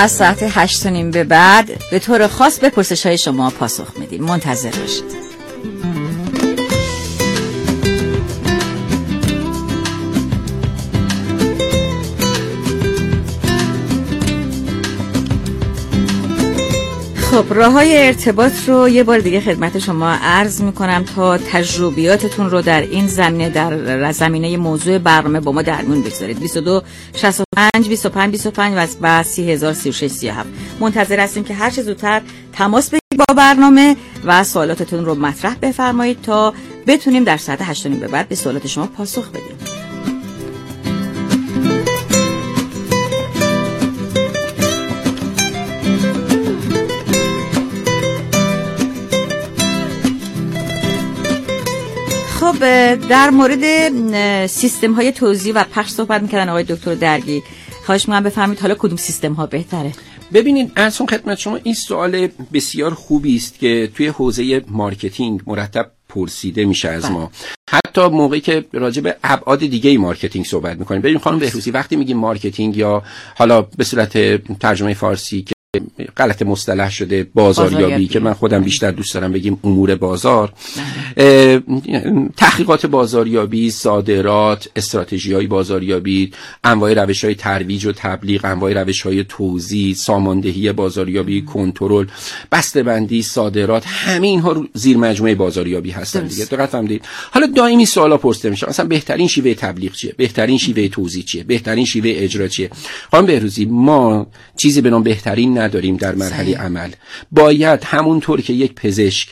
از 0.09 0.15
ساعت 0.15 0.39
هشت 0.43 0.87
و 0.87 0.91
نیم 0.91 1.11
به 1.11 1.25
بعد 1.25 1.85
به 1.91 1.99
طور 1.99 2.29
خاص 2.29 2.59
به 2.59 2.71
پرسش 2.71 3.07
های 3.07 3.19
شما 3.19 3.51
پاسخ 3.51 3.97
میدیم. 3.97 4.25
منتظر 4.25 4.71
باشید. 4.71 5.18
خب 17.39 17.55
راه 17.55 17.73
های 17.73 18.07
ارتباط 18.07 18.69
رو 18.69 18.89
یه 18.89 19.05
بار 19.05 19.19
دیگه 19.19 19.41
خدمت 19.41 19.79
شما 19.79 20.11
عرض 20.11 20.63
می‌کنم 20.63 21.05
تا 21.05 21.39
تجربیاتتون 21.39 22.51
رو 22.51 22.63
در 22.63 22.81
این 22.81 23.07
زمینه 23.07 23.51
در 23.51 24.13
زمینه 24.13 24.57
موضوع 24.57 24.99
برنامه 24.99 25.41
با 25.41 25.53
ما 25.53 25.63
در 25.63 25.83
میون 25.83 26.03
بگذارید. 26.03 26.41
22 26.41 26.83
65 27.15 27.89
25 27.89 28.31
25 28.31 28.75
و 28.77 28.87
و 29.03 29.23
30036 29.23 30.07
37 30.11 30.49
منتظر 30.81 31.21
هستیم 31.21 31.45
که 31.45 31.55
هر 31.55 31.71
چه 31.71 31.83
زودتر 31.83 32.23
تماس 32.53 32.87
بگیرید 32.87 33.27
با 33.29 33.35
برنامه 33.35 33.97
و 34.25 34.45
سوالاتتون 34.45 35.05
رو 35.05 35.15
مطرح 35.15 35.55
بفرمایید 35.63 36.23
تا 36.23 36.55
بتونیم 36.87 37.25
در 37.25 37.37
ساعت 37.37 37.63
8 37.63 37.87
و 37.87 37.89
نیم 37.89 38.01
به 38.01 38.09
بعد 38.09 38.29
به 38.29 38.35
سوالات 38.35 38.67
شما 38.67 38.87
پاسخ 38.87 39.29
بدیم. 39.29 39.78
خب 52.59 53.09
در 53.09 53.31
مورد 53.31 53.67
سیستم 54.47 54.93
های 54.93 55.13
توزیع 55.13 55.53
و 55.55 55.65
پخش 55.65 55.91
صحبت 55.91 56.23
می‌کردن 56.23 56.49
آقای 56.49 56.65
دکتر 56.65 56.95
درگی. 56.95 57.43
خواهش 57.87 58.09
می‌کنم 58.09 58.23
بفرمایید 58.23 58.59
حالا 58.59 58.75
کدوم 58.79 58.97
سیستم 58.97 59.33
ها 59.33 59.47
بهتره. 59.47 59.93
ببینید 60.33 60.73
عرضم 60.77 61.07
خدمت 61.07 61.39
شما 61.39 61.59
این 61.63 61.75
سوال 61.75 62.29
بسیار 62.53 62.95
خوبی 62.95 63.37
است 63.37 63.59
که 63.59 63.91
توی 63.95 64.07
حوزه 64.07 64.65
marketing 64.69 65.41
مرتب 65.47 65.91
پرسیده 66.09 66.65
میشه 66.65 66.89
از 66.89 67.11
ما. 67.11 67.31
حتی 67.71 68.01
موقعی 68.09 68.41
که 68.41 68.65
راجع 68.73 69.03
به 69.03 69.17
ابعاد 69.25 69.59
دیگه 69.59 69.91
ای 69.91 69.97
marketing 69.97 70.45
صحبت 70.45 70.79
می‌کنیم. 70.79 71.01
ببین 71.01 71.19
خانم 71.19 71.39
بهروزی 71.39 71.71
وقتی 71.71 71.97
میگیم 71.97 72.17
marketing 72.17 72.77
یا 72.77 73.03
حالا 73.37 73.63
به 73.63 73.85
صورت 73.85 74.13
ترجمه 74.59 74.95
فارسی 74.95 75.43
که 75.43 75.55
غلط 76.17 76.43
مصطلح 76.43 76.91
شده 76.91 77.25
بازاریابی 77.35 77.75
بازاریابی. 77.75 78.07
که 78.07 78.21
من 78.21 78.33
خودم 78.33 78.63
بیشتر 78.63 78.91
دوست 78.91 79.15
دارم 79.15 79.33
بگیم 79.33 79.61
امور 79.65 79.95
بازار. 79.95 80.53
اه، 81.17 81.61
تحقیقات 82.37 82.87
بازاریابی 82.87 83.71
صادرات 83.71 84.69
استراتژی 84.77 85.33
های 85.33 85.47
بازاریابی 85.47 86.33
انواع 86.65 86.95
روش 86.95 87.25
های 87.25 87.35
ترویج 87.35 87.87
و 87.87 87.93
تبلیغ 87.93 88.45
انواع 88.45 88.73
روش 88.73 89.03
های 89.03 89.25
توزیع 89.25 89.95
ساماندهی 89.95 90.73
بازاریابی 90.73 91.43
کنترل 91.43 92.07
بسته‌بندی 92.53 93.23
صادرات 93.23 93.87
همه 93.87 94.27
اینها 94.27 94.53
رو 94.53 94.67
زیر 94.75 94.97
مجموعه 94.97 95.35
بازاریابی 95.35 95.91
هستن. 95.91 96.27
دیگه. 96.27 96.45
دقت 96.45 96.69
فهمیدید 96.69 97.05
حالا 97.31 97.47
دائمی 97.47 97.87
سوالا 97.87 98.17
پرسیده 98.17 98.51
میشه 98.51 98.69
مثلا 98.69 98.87
بهترین 98.87 99.29
شیوه 99.29 99.55
تبلیغ 99.55 99.93
چیه؟ 99.93 100.15
بهترین 100.17 100.59
شیوه 100.59 100.89
توزیع 100.89 101.23
چیه؟ 101.23 101.45
بهترین 101.45 101.85
شیوه 101.85 102.13
اجرا 102.15 102.49
چیه؟ 102.49 102.71
خانم 103.11 103.27
بهروزی 103.27 103.65
ما 103.65 104.27
چیزی 104.57 104.81
به 104.81 104.91
نام 104.91 105.03
بهترین 105.03 105.59
نداریم 105.69 105.97
در 105.97 106.15
مرحله 106.15 106.45
صحیح. 106.45 106.61
عمل 106.61 106.91
باید 107.33 107.85
همونطور 107.85 108.41
که 108.41 108.53
یک 108.53 108.75
پزشک 108.75 109.29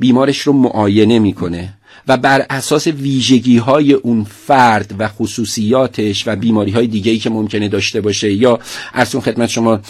بیمارش 0.00 0.38
رو 0.38 0.52
معاینه 0.52 1.18
می‌کنه 1.18 1.74
و 2.08 2.16
بر 2.16 2.46
اساس 2.50 2.86
ویژگی 2.86 3.58
های 3.58 3.92
اون 3.92 4.26
فرد 4.46 4.94
و 4.98 5.08
خصوصیاتش 5.08 6.24
و 6.26 6.36
بیماری 6.36 6.70
های 6.70 6.86
دیگه 6.86 7.12
ای 7.12 7.18
که 7.18 7.30
ممکنه 7.30 7.68
داشته 7.68 8.00
باشه 8.00 8.32
یا 8.32 8.58
ارسون 8.94 9.20
خدمت 9.20 9.48
شما 9.48 9.80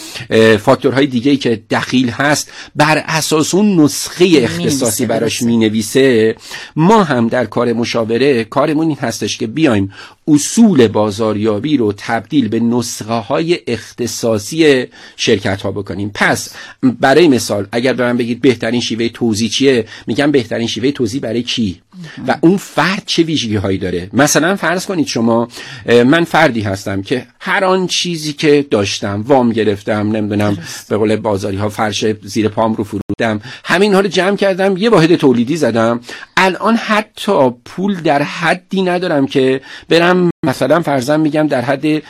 فاکتورهای 0.58 1.06
دیگه 1.06 1.30
ای 1.30 1.36
که 1.36 1.62
دخیل 1.70 2.10
هست 2.10 2.52
بر 2.76 3.02
اساس 3.06 3.54
اون 3.54 3.80
نسخه 3.80 4.28
اختصاصی 4.34 5.06
براش. 5.06 5.42
می 5.42 5.56
نویسه 5.56 6.36
ما 6.76 7.04
هم 7.04 7.28
در 7.28 7.44
کار 7.44 7.72
مشاوره 7.72 8.44
کارمون 8.44 8.88
این 8.88 8.98
هستش 9.00 9.36
که 9.36 9.46
بیایم 9.46 9.92
اصول 10.28 10.88
بازاریابی 10.88 11.76
رو 11.76 11.92
تبدیل 11.96 12.48
به 12.48 12.60
نسخه 12.60 13.12
های 13.12 13.58
اختصاصی 13.66 14.86
شرکت 15.16 15.62
ها 15.62 15.72
بکنیم. 15.72 16.10
پس 16.14 16.54
برای 17.00 17.28
مثال 17.28 17.66
اگر 17.72 17.92
به 17.92 18.04
من 18.04 18.16
بگید 18.16 18.40
بهترین 18.40 18.80
شیوه 18.80 19.08
توزیع 19.08 19.48
چیه؟ 19.48 19.84
میگم 20.06 20.30
بهترین 20.30 20.66
شیوه 20.66 20.90
توزیع 20.90 21.20
برای 21.20 21.42
کی؟ 21.42 21.80
و 22.28 22.36
اون 22.40 22.56
فرد 22.56 23.02
چه 23.06 23.22
ویژگی 23.22 23.56
هایی 23.56 23.78
داره؟ 23.78 24.10
مثلا 24.12 24.56
فرض 24.56 24.86
کنید 24.86 25.06
شما 25.06 25.48
من 25.86 26.24
فردی 26.24 26.60
هستم 26.60 27.02
که 27.02 27.26
هر 27.40 27.64
آن 27.64 27.86
چیزی 27.86 28.32
که 28.32 28.66
داشتم 28.70 29.24
وام 29.26 29.52
گرفتم 29.52 30.16
نمی‌دونم 30.16 30.58
به 30.88 30.96
قول 30.96 31.16
بازاری 31.16 31.56
ها 31.56 31.68
فرش 31.68 32.04
زیر 32.22 32.48
پام 32.48 32.74
رو 32.74 32.84
فروختم 32.84 33.40
همین 33.64 33.94
ها 33.94 34.00
رو 34.00 34.08
جمع 34.08 34.36
کردم 34.36 34.76
یه 34.76 34.90
واحد 34.90 35.16
تولیدی 35.16 35.56
زدم. 35.56 36.00
الان 36.40 36.76
حتی 36.76 37.50
پول 37.64 37.94
در 37.94 38.22
حدی 38.22 38.82
ندارم 38.82 39.26
که 39.26 39.60
برم 39.88 40.30
مثلا 40.46 40.80
فرضاً 40.80 41.16
میگم 41.16 41.46
در 41.46 41.60
حد 41.60 42.02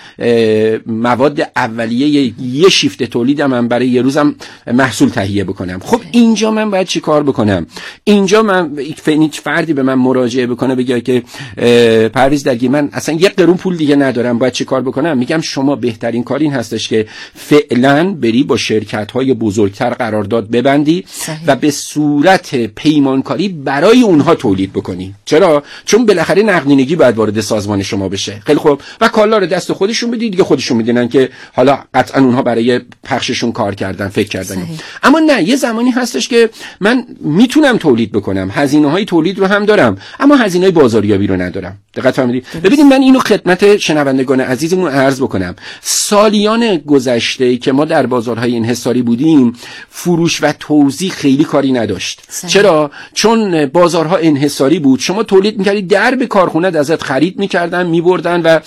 مواد 0.87 1.41
اولیه 1.57 2.33
یه 2.43 2.69
شیفت 2.69 3.03
تولیدم 3.03 3.47
من 3.51 3.69
برای 3.69 3.89
یه 3.89 4.03
روزم 4.03 4.35
محصول 4.73 5.09
تهیه 5.09 5.45
بکنم. 5.45 5.79
خب 5.79 6.01
اینجا 6.13 6.51
من 6.51 6.71
باید 6.71 6.87
چی 6.87 7.01
کار 7.01 7.23
بکنم؟ 7.23 7.67
اینجا 8.05 8.43
من 8.43 8.71
هیچ 9.07 9.41
فردی 9.41 9.73
به 9.73 9.83
من 9.83 9.95
مراجعه 9.95 10.47
بکنه 10.47 10.75
بگه 10.75 11.01
که 11.01 11.23
پرویز 12.09 12.43
درگی 12.43 12.69
من 12.69 12.89
اصلا 12.93 13.15
یک 13.15 13.35
قرون 13.37 13.57
پول 13.57 13.77
دیگه 13.77 13.97
ندارم 13.97 14.39
باید 14.39 14.53
چی 14.53 14.65
کار 14.65 14.83
بکنم؟ 14.83 15.19
میگم 15.19 15.41
شما 15.41 15.77
بهترین 15.77 16.25
کار 16.25 16.39
این 16.39 16.53
هستش 16.53 16.89
که 16.89 17.07
فعلا 17.35 18.15
بری 18.15 18.43
با 18.45 18.57
شرکت 18.57 19.11
های 19.11 19.35
بزرگتر 19.35 19.91
قرارداد 19.91 20.51
ببندی 20.51 21.05
صحیح. 21.07 21.39
و 21.47 21.57
به 21.57 21.71
صورت 21.71 22.57
پیمانکاری 22.57 23.49
برای 23.49 24.03
اونها 24.19 24.35
تولید 24.35 24.73
بکنی. 24.73 25.15
چرا؟ 25.25 25.63
چون 25.85 26.07
بالاخره 26.07 26.43
نقدینگی 26.43 26.97
باید 26.97 27.17
وارد 27.17 27.41
سازمان 27.41 27.83
شما 27.83 28.09
بشه. 28.09 28.43
خیلی 28.47 28.59
خوب. 28.59 28.81
و 29.01 29.09
کالا 29.09 29.39
رو 29.39 29.47
دست 29.47 29.73
خودشون 29.73 30.11
بدی 30.11 30.31
دیگه 30.31 30.45
خودشون 30.45 30.77
می‌دونن 30.77 31.09
که 31.09 31.31
حالا 31.53 31.79
قطعا 31.95 32.23
اونها 32.23 32.43
برای 32.43 32.81
پخششون 33.05 33.53
کار 33.53 33.75
کردن 33.75 34.09
فکر 34.09 34.29
کردن. 34.29 34.55
صحیح. 34.55 34.79
اما 35.03 35.19
نه 35.19 35.43
یه 35.43 35.57
زمانی 35.57 35.91
هستش 35.91 36.29
که 36.29 36.51
من 36.81 37.05
می‌تونم 37.21 37.77
تولید 37.77 38.13
بکنم. 38.13 38.51
هزینه 38.55 38.91
های 38.91 39.05
تولید 39.05 39.39
رو 39.39 39.47
هم 39.47 39.65
دارم 39.65 39.99
اما 40.21 40.37
هزینه 40.37 40.65
های 40.65 40.73
بازاریابی 40.73 41.27
رو 41.27 41.37
ندارم. 41.37 41.79
دقت 41.95 42.15
فرمودید 42.15 42.47
ببینید 42.65 42.87
من 42.87 43.03
اینو 43.03 43.19
خدمت 43.19 43.77
شنوندگان 43.77 44.41
عزیزمون 44.41 44.91
عرض 44.91 45.21
بکنم. 45.21 45.57
سالیان 45.81 46.77
گذشته 46.77 47.57
که 47.57 47.73
ما 47.73 47.85
در 47.85 48.07
بازارهای 48.07 48.57
انحصاری 48.57 49.03
بودیم 49.03 49.53
فروش 49.91 50.43
و 50.43 50.53
توزیع 50.61 51.11
خیلی 51.11 51.45
کاری 51.45 51.73
نداشت. 51.73 52.23
صحیح. 52.29 52.53
چرا؟ 52.53 52.91
چون 53.15 53.67
بازارها 54.09 54.29
انحصاری 54.29 54.79
بود. 54.79 55.01
شما 55.01 55.23
تولید 55.23 55.59
می‌کردی 55.59 55.83
در 55.83 56.15
به 56.15 56.27
کارخونه 56.27 56.69
ازت 56.79 57.03
خرید 57.03 57.39
می‌کردن 57.39 57.87
میبردن 57.87 58.41
و 58.43 58.61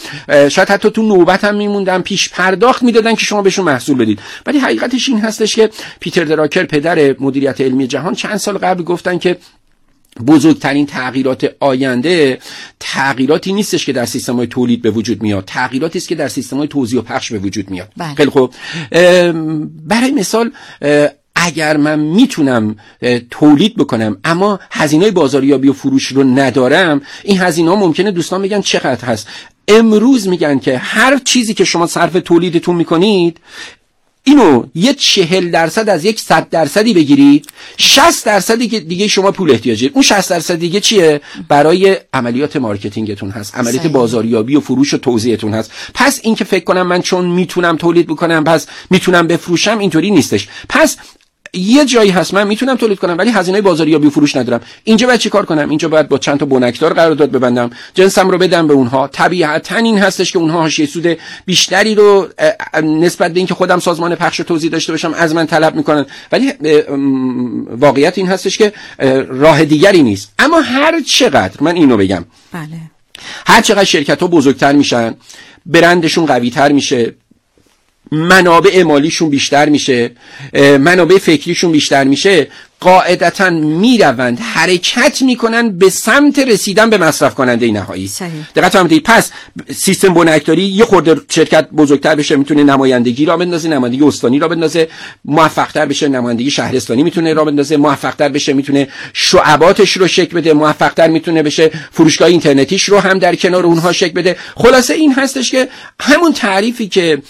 شاید 0.50 0.69
حتی 0.69 0.89
تو 0.89 1.01
نوبت 1.01 1.43
هم 1.43 1.55
میموندن 1.55 2.01
پیش 2.01 2.29
پرداخت 2.29 2.83
می‌دادن 2.83 3.15
که 3.15 3.25
شما 3.25 3.41
بهشون 3.41 3.65
محصول 3.65 3.98
بدید. 3.98 4.19
ولی 4.45 4.60
حقیقتش 4.60 5.10
این 5.10 5.19
هستش 5.19 5.55
که 5.55 5.69
پیتر 6.00 6.24
دراکر 6.24 6.63
پدر 6.63 7.15
مدیریت 7.19 7.62
علمی 7.62 7.88
جهان 7.88 8.15
چند 8.15 8.38
سال 8.38 8.57
قبل 8.57 8.83
گفتن 8.83 9.17
که 9.17 9.38
بزرگترین 10.27 10.86
تغییرات 10.86 11.51
آینده 11.60 12.39
تغییراتی 12.79 13.53
نیستش 13.53 13.86
که 13.86 13.93
در 13.93 14.05
سیستم 14.05 14.36
های 14.36 14.48
تولید 14.48 14.81
به 14.81 14.89
وجود 14.91 15.21
میاد. 15.21 15.43
تغییراتی 15.48 15.98
است 15.98 16.07
که 16.07 16.15
در 16.15 16.27
سیستم 16.27 16.57
های 16.57 16.67
توزیع 16.67 17.00
و 17.00 17.01
پخش 17.01 17.31
به 17.31 17.39
وجود 17.39 17.69
میاد. 17.69 17.88
بله. 17.98 18.15
خیلی 18.15 18.29
خوب. 18.29 18.53
ام، 18.91 19.71
برای 19.88 20.12
مثال 20.12 20.51
اگر 21.41 21.77
من 21.77 22.00
می‌تونم 22.00 22.75
تولید 23.29 23.77
بکنم 23.77 24.17
اما 24.24 24.60
هزینه 24.71 25.12
بازاریابی 25.12 25.67
و 25.67 25.74
فروش 25.74 26.07
رو 26.07 26.24
ندارم 26.24 27.01
این 27.24 27.39
هزینه 27.39 27.69
ها 27.69 27.75
ممکنه 27.75 28.12
دوستان 28.12 28.41
بگن 28.41 28.62
چقدر 28.62 29.05
هست. 29.05 29.27
امروز 29.67 30.27
میگن 30.27 30.60
که 30.60 30.77
هر 30.77 31.19
چیزی 31.25 31.53
که 31.53 31.65
شما 31.65 31.88
صرف 31.88 32.17
تولیدتون 32.25 32.75
می‌کنید 32.75 33.38
اینو 34.24 34.63
یه 34.75 34.93
چهل 34.93 35.51
درصد 35.51 35.89
از 35.89 36.05
یک 36.05 36.19
صد 36.19 36.50
درصدی 36.50 36.93
بگیرید 36.93 37.50
60 37.77 38.25
درصدی 38.25 38.67
که 38.67 38.79
دیگه 38.79 39.07
شما 39.07 39.31
پول 39.31 39.51
احتیاجی 39.51 39.88
اون 39.93 40.01
60 40.01 40.29
درصد 40.29 40.55
دیگه 40.55 40.79
چیه؟ 40.79 41.21
برای 41.48 41.98
عملیات 42.13 42.57
marketing 42.57 43.11
تون 43.11 43.29
هست 43.29 43.55
عملیات 43.55 43.81
صحیح. 43.81 43.92
بازاریابی 43.92 44.55
و 44.55 44.59
فروش 44.59 44.94
و 44.94 44.98
توزیعتون 44.98 45.53
هست. 45.53 45.72
پس 45.94 46.20
این 46.24 46.35
که 46.35 46.44
فکر 46.44 46.63
کنم 46.63 46.87
من 46.87 47.01
چون 47.01 47.25
می‌تونم 47.25 47.77
تولید 47.77 48.07
بکنم 48.07 48.44
پس 48.44 48.68
می‌تونم 48.89 49.27
بفروشم 49.27 49.77
اینطوری 49.77 50.11
نیستش. 50.11 50.48
پس 50.70 50.98
یه 51.53 51.85
جایی 51.85 52.09
هست 52.11 52.33
من 52.33 52.48
می‌تونم 52.48 52.75
تولید 52.75 53.00
کنم 53.00 53.18
ولی 53.18 53.31
هزینه 53.31 53.61
بازاریابی 53.61 54.07
و 54.07 54.09
فروش 54.09 54.35
ندارم. 54.35 54.61
اینجا 54.83 55.07
باید 55.07 55.20
چیکار 55.20 55.46
کنم؟ 55.46 55.70
اینجا 55.70 55.90
باید 55.90 56.09
با 56.09 56.18
چند 56.18 56.40
تا 56.40 56.46
بنکدار 56.46 56.94
قرارداد 56.94 57.31
ببندم. 57.31 57.70
جنسم 57.94 58.29
رو 58.29 58.37
بدم 58.37 58.68
به 58.68 58.74
اونها. 58.74 59.07
طبیعتا 59.07 59.75
این 59.75 59.98
هستش 59.98 60.31
که 60.31 60.40
اونها 60.40 60.59
حاشیه 60.59 60.85
سود 60.85 61.18
بیشتری 61.46 61.96
رو 61.96 62.27
نسبت 62.83 63.33
به 63.33 63.40
اینکه 63.40 63.53
خودم 63.53 63.79
سازمان 63.79 64.16
پخش 64.16 64.40
و 64.40 64.44
توزیع 64.44 64.70
داشته 64.70 64.94
باشم 64.94 65.14
از 65.14 65.35
من 65.35 65.48
طلب 65.48 65.75
می‌کنن. 65.75 66.05
ولی 66.31 66.53
واقعیت 67.77 68.18
این 68.18 68.27
هستش 68.27 68.57
که 68.57 68.74
اه، 69.00 69.22
راه 69.22 69.66
دیگری 69.66 70.03
نیست. 70.03 70.33
اما 70.40 70.59
هر 70.59 71.01
چقدر 71.01 71.55
من 71.61 71.75
اینو 71.75 71.98
بگم. 71.98 72.25
بله. 72.51 72.68
هر 73.46 73.61
چقدر 73.61 73.83
شرکت 73.83 74.22
ها 74.22 74.27
بزرگتر 74.27 74.74
میشن 74.74 75.16
برندشون 75.66 76.25
قوی 76.25 76.50
تر 76.50 76.72
میشه 76.72 77.16
منابع 78.11 78.83
مالیشون 78.83 79.29
بیشتر 79.29 79.70
میشه 79.70 80.11
منابع 80.79 81.18
فکریشون 81.18 81.72
بیشتر 81.72 82.03
میشه. 82.03 82.48
قاعدتا 82.81 83.50
می‌روند 83.50 84.39
حرکت 84.39 85.22
می‌کنن 85.22 85.77
به 85.77 85.89
سمت 85.89 86.39
رسیدن 86.39 86.89
به 86.89 86.98
مصرف 86.98 87.35
کننده 87.35 87.72
نهایی. 87.72 88.11
دقت 88.55 88.72
فرمودید 88.72 89.03
پس 89.03 89.31
سیستم 89.75 90.13
بنکداری 90.13 90.63
یه 90.63 90.85
خورده 90.85 91.15
شرکت 91.29 91.70
بزرگتر 91.70 92.15
بشه 92.15 92.35
می‌تونه 92.35 92.63
نمایندگی 92.63 93.25
را 93.25 93.37
بندازه 93.37 93.70
نمایندگی 93.70 94.03
استانی 94.03 94.39
را 94.39 94.48
بندازه 94.48 94.87
موفقتر 95.25 95.85
بشه 95.85 96.07
نمایندگی 96.07 96.51
شهرستانی 96.51 97.03
می‌تونه 97.03 97.33
را 97.33 97.46
بندازه 97.46 97.77
موفقتر 97.77 98.29
بشه 98.29 98.53
می‌تونه 98.53 98.87
شعباتش 99.13 99.98
رو 99.98 100.07
شکل 100.07 100.37
بده 100.37 100.53
موفقتر 100.53 101.07
می‌تونه 101.07 101.44
بشه 101.44 101.72
فروشگاه 101.91 102.27
اینترنتیش 102.27 102.83
رو 102.83 103.00
هم 103.00 103.20
در 103.20 103.35
کنار 103.35 103.65
اونها 103.65 103.91
شکل 103.91 104.13
بده 104.13 104.35
خلاصه 104.55 104.94
این 104.94 105.13
هستش 105.13 105.51
که 105.51 105.67
همون 106.00 106.33
تعریفی 106.33 106.87
که 106.87 107.22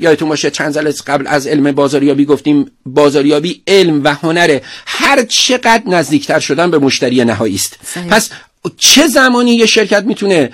یادتون 0.00 0.28
باشه 0.28 0.50
چند 0.50 0.72
سال 0.72 0.92
قبل 1.06 1.26
از 1.26 1.46
علم 1.46 1.72
بازاریابی 1.72 2.24
گفتیم 2.24 2.70
بازاریابی 2.86 3.62
علم 3.66 4.04
و 4.04 4.14
هنر 4.14 4.58
هر 4.86 5.22
چقدر 5.22 5.82
نزدیکتر 5.86 6.40
شدن 6.40 6.70
به 6.70 6.78
مشتری 6.78 7.24
نهایی 7.24 7.54
است 7.54 7.78
صحیح. 7.94 8.08
پس 8.08 8.30
چه 8.76 9.06
زمانی 9.06 9.54
یه 9.54 9.66
شرکت 9.66 10.02
می‌تونه 10.04 10.50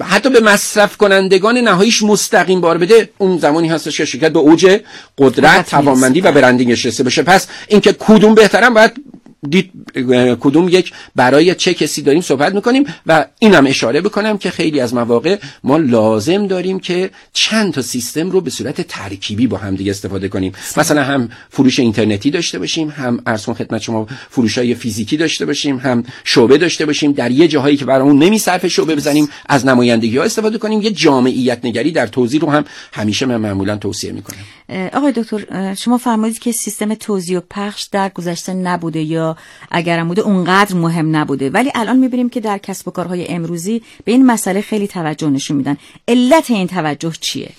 حتی 0.00 0.30
به 0.30 0.40
مصرف 0.40 0.96
کنندگان 0.96 1.58
نهاییش 1.58 2.02
مستقیم 2.02 2.60
بار 2.60 2.78
بده 2.78 3.10
اون 3.18 3.38
زمانی 3.38 3.68
هستش 3.68 3.96
که 3.96 4.04
شرکت 4.04 4.32
به 4.32 4.38
اوج 4.38 4.80
قدرت 5.18 5.70
توانمندی 5.70 6.20
و 6.20 6.24
می‌رسه. 6.24 6.40
برندینگش 6.40 6.86
رسیده 6.86 7.04
بشه 7.04 7.22
پس 7.22 7.46
اینکه 7.68 7.92
کدوم 7.92 8.34
بهترم 8.34 8.74
باید 8.74 8.92
دید 9.50 9.70
کدوم 10.40 10.68
یک 10.68 10.92
برای 11.16 11.54
چه 11.54 11.74
کسی 11.74 12.02
داریم 12.02 12.20
صحبت 12.20 12.54
می‌کنیم 12.54 12.84
و 13.06 13.26
اینم 13.38 13.66
اشاره 13.66 14.00
بکنم 14.00 14.38
که 14.38 14.50
خیلی 14.50 14.80
از 14.80 14.94
مواقع 14.94 15.38
ما 15.64 15.76
لازم 15.76 16.46
داریم 16.46 16.80
که 16.80 17.10
چند 17.32 17.72
تا 17.72 17.82
سیستم 17.82 18.30
رو 18.30 18.40
به 18.40 18.50
صورت 18.50 18.80
ترکیبی 18.80 19.46
با 19.46 19.56
هم 19.56 19.76
دیگه 19.76 19.90
استفاده 19.90 20.28
کنیم. 20.28 20.52
مثلا 20.76 21.02
هم 21.02 21.28
فروش 21.50 21.78
اینترنتی 21.78 22.30
داشته 22.30 22.58
باشیم 22.58 22.88
هم 22.88 23.22
ارسون 23.26 23.54
خدمت 23.54 23.82
شما 23.82 24.06
فروش 24.30 24.58
های 24.58 24.74
فیزیکی 24.74 25.16
داشته 25.16 25.46
باشیم 25.46 25.76
هم 25.76 26.04
شعبه 26.24 26.58
داشته 26.58 26.86
باشیم. 26.86 27.12
در 27.12 27.30
یه 27.30 27.48
جاهایی 27.48 27.76
که 27.76 27.84
برامون 27.84 28.18
نمیصرفه 28.18 28.68
شعبه 28.68 28.96
بزنیم 28.96 29.28
از 29.48 29.66
نمایندگی 29.66 30.16
ها 30.18 30.24
استفاده 30.24 30.58
کنیم. 30.58 30.82
یه 30.82 30.90
جامعیت 30.90 31.64
نگری 31.64 31.90
در 31.92 32.06
توزیع 32.06 32.40
رو 32.40 32.50
هم 32.50 32.64
همیشه 32.92 33.26
من 33.26 33.36
معمولا 33.36 33.76
توصیه 33.76 34.12
می‌کنم. 34.12 34.44
آقای 34.92 35.12
دکتر 35.12 35.74
شما 35.74 35.98
فرمودید 35.98 36.38
که 36.38 36.52
سیستم 36.52 36.94
توزیع 36.94 37.38
و 37.38 37.40
پخش 37.50 37.82
در 37.82 38.08
گذشته 38.08 38.54
نبوده 38.54 39.02
یا 39.02 39.31
اگرم 39.70 40.08
بوده 40.08 40.22
اونقدر 40.22 40.74
مهم 40.74 41.16
نبوده. 41.16 41.50
ولی 41.50 41.72
الان 41.74 41.96
می‌بینیم 41.96 42.28
که 42.28 42.40
در 42.40 42.58
کسب 42.58 42.88
و 42.88 42.90
کارهای 42.90 43.28
امروزی 43.28 43.82
به 44.04 44.12
این 44.12 44.26
مسئله 44.26 44.60
خیلی 44.60 44.88
توجه 44.88 45.30
نشون 45.30 45.56
میدن. 45.56 45.76
علت 46.08 46.50
این 46.50 46.66
توجه 46.66 47.12
چیه؟ 47.20 47.50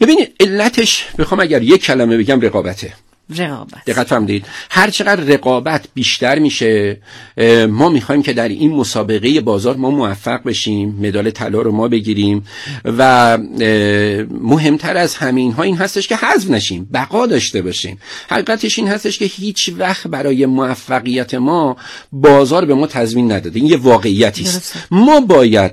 ببینید 0.00 0.32
علتش 0.40 1.06
بخوام 1.18 1.40
اگر 1.40 1.62
یک 1.62 1.84
کلمه 1.84 2.16
بگم 2.16 2.40
رقابته. 2.40 2.92
رقابت 3.36 3.84
دقت 3.86 4.06
فرمودید. 4.06 4.46
هر 4.70 4.90
چقدر 4.90 5.22
رقابت 5.22 5.84
بیشتر 5.94 6.38
میشه 6.38 7.00
ما 7.68 7.88
می‌خوایم 7.88 8.22
که 8.22 8.32
در 8.32 8.48
این 8.48 8.72
مسابقه 8.72 9.40
بازار 9.40 9.76
ما 9.76 9.90
موفق 9.90 10.42
بشیم 10.42 10.98
مدال 11.02 11.30
طلا 11.30 11.62
رو 11.62 11.72
ما 11.72 11.88
بگیریم 11.88 12.44
و 12.84 13.38
مهمتر 14.40 14.96
از 14.96 15.14
همین 15.14 15.52
ها 15.52 15.62
این 15.62 15.76
هستش 15.76 16.08
که 16.08 16.16
حذف 16.16 16.50
نشیم 16.50 16.88
بقا 16.92 17.26
داشته 17.26 17.62
باشیم. 17.62 17.98
حقیقتش 18.30 18.78
این 18.78 18.88
هستش 18.88 19.18
که 19.18 19.24
هیچ 19.24 19.70
وقت 19.78 20.06
برای 20.06 20.46
موفقیت 20.46 21.34
ما 21.34 21.76
بازار 22.12 22.64
به 22.64 22.74
ما 22.74 22.86
تضمین 22.86 23.32
نداده. 23.32 23.60
این 23.60 23.68
یه 23.68 23.76
واقعیتی 23.76 24.42
است. 24.42 24.74
ما 24.90 25.20
باید 25.20 25.72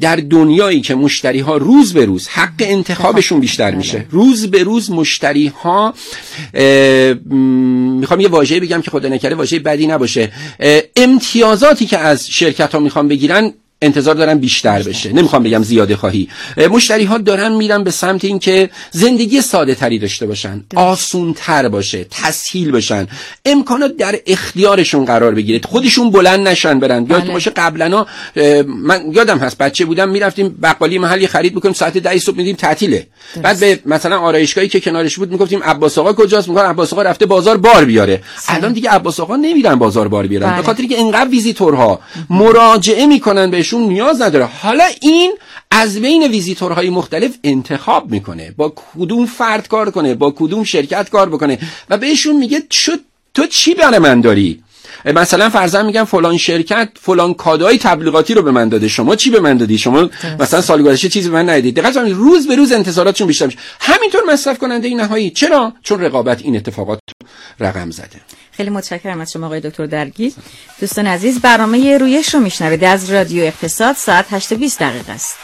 در 0.00 0.16
دنیایی 0.16 0.80
که 0.80 0.94
مشتری 0.94 1.40
ها 1.40 1.56
روز 1.56 1.92
به 1.92 2.04
روز 2.04 2.28
حق 2.28 2.54
انتخابشون 2.60 3.40
بیشتر 3.40 3.74
میشه. 3.74 4.06
روز 4.10 4.46
به 4.46 4.62
روز 4.62 4.90
مشتری 4.90 5.46
ها 5.46 5.94
می‌خوام 8.00 8.20
یه 8.20 8.28
واژه‌ای 8.28 8.60
بگم 8.60 8.82
که 8.82 8.90
خدا 8.90 9.08
نکرده 9.08 9.34
واژه 9.34 9.58
بدی 9.58 9.86
نباشه. 9.86 10.32
امتیازاتی 10.96 11.86
که 11.86 11.98
از 11.98 12.28
شرکت 12.30 12.74
ها 12.74 12.80
می‌خوام 12.80 13.08
بگیرن 13.08 13.52
انتظار 13.86 14.14
دارن 14.14 14.38
بیشتر 14.38 14.82
بشه. 14.82 15.12
نمی‌خوام 15.12 15.42
بگم 15.42 15.62
زیاده 15.62 15.96
خواهی. 15.96 16.28
مشتری 16.70 17.04
ها 17.04 17.18
دارن 17.18 17.52
میرن 17.52 17.84
به 17.84 17.90
سمت 17.90 18.24
اینکه 18.24 18.70
زندگی 18.90 19.40
ساده 19.40 19.74
تری 19.74 19.98
داشته 19.98 20.26
باشن 20.26 20.64
آسون 20.74 21.34
تر 21.36 21.68
باشه 21.68 22.06
تسهیل 22.10 22.70
بشن. 22.70 23.06
امکانات 23.44 23.96
در 23.96 24.18
اختیارشون 24.26 25.04
قرار 25.04 25.34
بگیره 25.34 25.60
خودشون 25.64 26.10
بلند 26.10 26.48
نشن 26.48 26.78
برن. 26.78 27.00
یادتون 27.02 27.18
بله. 27.18 27.32
باشه 27.32 27.50
قبلا 27.50 28.04
من 28.66 29.02
یادم 29.12 29.38
هست 29.38 29.58
بچه 29.58 29.84
بودم 29.84 30.08
می‌رفتیم 30.08 30.58
بقالی 30.62 30.98
محلی 30.98 31.26
خرید 31.26 31.54
می‌کنیم 31.54 31.74
ساعت 31.74 31.98
10 31.98 32.18
صبح 32.18 32.36
میدیم 32.36 32.56
تعطیله. 32.56 33.06
بعد 33.42 33.60
به 33.60 33.80
مثلا 33.86 34.18
آرایشگاهی 34.18 34.68
که 34.68 34.80
کنارش 34.80 35.18
بود 35.18 35.30
می‌گفتیم 35.30 35.62
عباس 35.62 35.98
آقا 35.98 36.12
کجاست؟ 36.12 36.48
میگن 36.48 36.60
عباس 36.60 36.92
آقا 36.92 37.02
رفته 37.02 37.26
بازار 37.26 37.56
بار 37.56 37.84
بیاره. 37.84 38.22
الان 38.48 38.72
دیگه 38.72 38.90
عباس 38.90 39.20
آقا 39.20 39.36
نمیرن 39.36 39.74
بازار 39.74 40.08
بار 40.08 40.26
بیارن. 40.26 40.46
بله. 40.46 40.56
به 40.56 40.62
خاطر 40.62 40.80
اینکه 40.80 41.00
انقدر 41.00 41.30
ویزیتورها 41.30 42.00
مراجعه 42.30 43.06
می‌کنن 43.06 43.50
بهشون 43.50 43.75
نیاز 43.80 44.22
نداره. 44.22 44.44
حالا 44.44 44.84
این 45.00 45.34
از 45.70 45.98
بین 45.98 46.22
ویزیتورهای 46.22 46.90
مختلف 46.90 47.34
انتخاب 47.44 48.10
می‌کنه. 48.10 48.54
با 48.56 48.72
کدوم 48.76 49.26
فرد 49.26 49.68
کار 49.68 49.90
کنه 49.90 50.14
با 50.14 50.30
کدوم 50.30 50.64
شرکت 50.64 51.10
کار 51.10 51.28
بکنه 51.28 51.58
و 51.90 51.98
بهشون 51.98 52.36
میگه 52.36 52.62
تو 53.34 53.46
چی 53.46 53.74
برای 53.74 53.98
من 53.98 54.20
داری؟ 54.20 54.62
مثلا 55.04 55.50
فرضاً 55.50 55.82
میگم 55.82 56.04
فلان 56.04 56.36
شرکت 56.36 56.88
فلان 57.00 57.34
کادوی 57.34 57.78
تبلیغاتی 57.78 58.34
رو 58.34 58.42
به 58.42 58.50
من 58.50 58.68
داده. 58.68 58.88
شما 58.88 59.16
چی 59.16 59.30
به 59.30 59.40
من 59.40 59.56
دادی؟ 59.56 59.78
شما 59.78 60.08
مثلا 60.40 60.60
سال 60.60 60.82
گذشته 60.82 61.08
چیزی 61.08 61.28
به 61.28 61.34
من 61.34 61.50
ندیدید 61.50 61.76
دقیقاً 61.76 62.00
روز 62.00 62.46
به 62.46 62.56
روز 62.56 62.72
انتظاراتشون 62.72 63.26
بیشتر 63.26 63.46
میشه. 63.46 63.58
همینطور 63.80 64.20
مصرف 64.28 64.58
کننده 64.58 64.88
این 64.88 65.00
نهایی. 65.00 65.30
چرا؟ 65.30 65.72
چون 65.82 66.00
رقابت 66.00 66.42
این 66.42 66.56
اتفاقات 66.56 66.98
رقم 67.60 67.90
زده. 67.90 68.20
خیلی 68.56 68.70
متشکرم 68.70 69.20
از 69.20 69.32
شما 69.32 69.46
آقای 69.46 69.60
دکتر 69.60 69.86
درگی 69.86 70.34
دوستان 70.80 71.06
عزیز 71.06 71.40
برنامه 71.40 71.98
رویش 71.98 72.34
رو 72.34 72.40
میشنوید. 72.40 72.84
از 72.84 73.10
رادیو 73.10 73.44
اقتصاد 73.44 73.96
ساعت 73.96 74.40
8:20 74.40 74.78
دقیقه 74.80 75.12
است. 75.12 75.36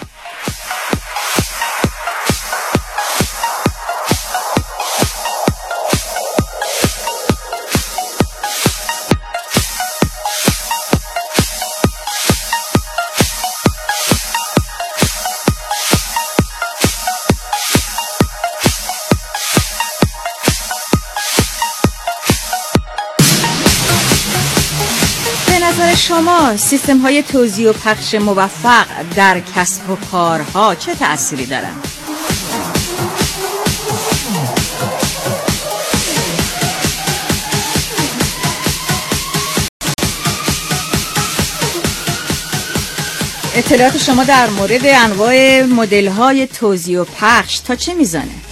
سیستم 26.56 26.98
های 26.98 27.22
توزیع 27.22 27.70
و 27.70 27.72
پخش 27.72 28.14
موفق 28.14 28.86
در 29.16 29.40
کسب 29.40 29.90
و 29.90 29.96
کارها 29.96 30.74
چه 30.74 30.94
تأثیری 30.94 31.46
دارند؟ 31.46 31.88
اطلاعات 43.54 43.98
شما 43.98 44.24
در 44.24 44.50
مورد 44.50 44.86
انواع 44.86 45.62
مدل 45.62 46.08
های 46.08 46.46
توزیع 46.46 47.00
و 47.00 47.04
پخش 47.04 47.58
تا 47.58 47.76
چه 47.76 47.94
میزانه؟ 47.94 48.51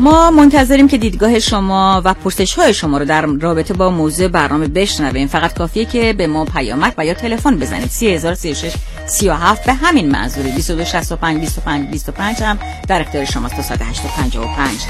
ما 0.00 0.30
منتظریم 0.30 0.88
که 0.88 0.98
دیدگاه 0.98 1.38
شما 1.38 2.02
و 2.04 2.14
پرسش 2.14 2.54
های 2.54 2.74
شما 2.74 2.98
رو 2.98 3.04
در 3.04 3.26
رابطه 3.26 3.74
با 3.74 3.90
موضوع 3.90 4.28
برنامه 4.28 4.68
بشنویم. 4.68 5.28
فقط 5.28 5.54
کافیه 5.54 5.84
که 5.84 6.12
به 6.12 6.26
ما 6.26 6.44
پیامک 6.44 6.94
و 6.98 7.06
یا 7.06 7.14
تلفن 7.14 7.58
بزنید. 7.58 7.88
3036 7.88 8.72
37 9.06 9.64
به 9.64 9.72
همین 9.72 10.10
منظور 10.10 10.44
2265 10.44 11.40
25 11.40 11.90
25 11.90 12.42
هم 12.42 12.58
در 12.88 13.00
اختیار 13.00 13.24
شماست 13.24 13.56
تا 13.56 13.62
ساعت 13.62 13.80
8:55 13.80 13.82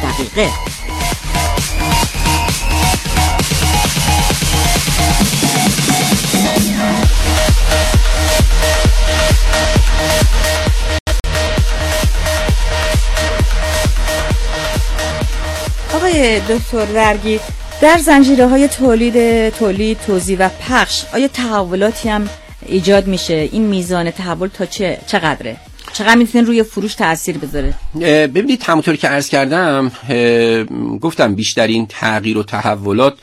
دقیقه. 0.02 0.50
دکتر 16.48 16.84
درگی 16.84 17.40
در 17.82 17.98
زنجیره 17.98 18.46
های 18.46 18.68
تولید 18.68 19.48
تولید 19.48 19.98
توزیع 20.06 20.36
و 20.40 20.48
پخش 20.48 21.04
آیا 21.14 21.28
تحولاتی 21.28 22.08
هم 22.08 22.28
ایجاد 22.66 23.06
میشه؟ 23.06 23.48
این 23.52 23.62
میزان 23.62 24.10
تحول 24.10 24.48
تا 24.48 24.66
چه 24.66 24.98
چقدره؟ 25.06 25.56
چقدر 25.92 26.14
می‌تونه 26.14 26.44
روی 26.44 26.62
فروش 26.62 26.94
تاثیر 26.94 27.38
بذاره؟ 27.38 27.74
ببینید 28.26 28.62
همونطور 28.62 28.96
که 28.96 29.08
عرض 29.08 29.28
کردم 29.28 29.92
گفتم 31.00 31.34
بیشترین 31.34 31.86
تغییر 31.86 32.38
و 32.38 32.42
تحولات 32.42 33.14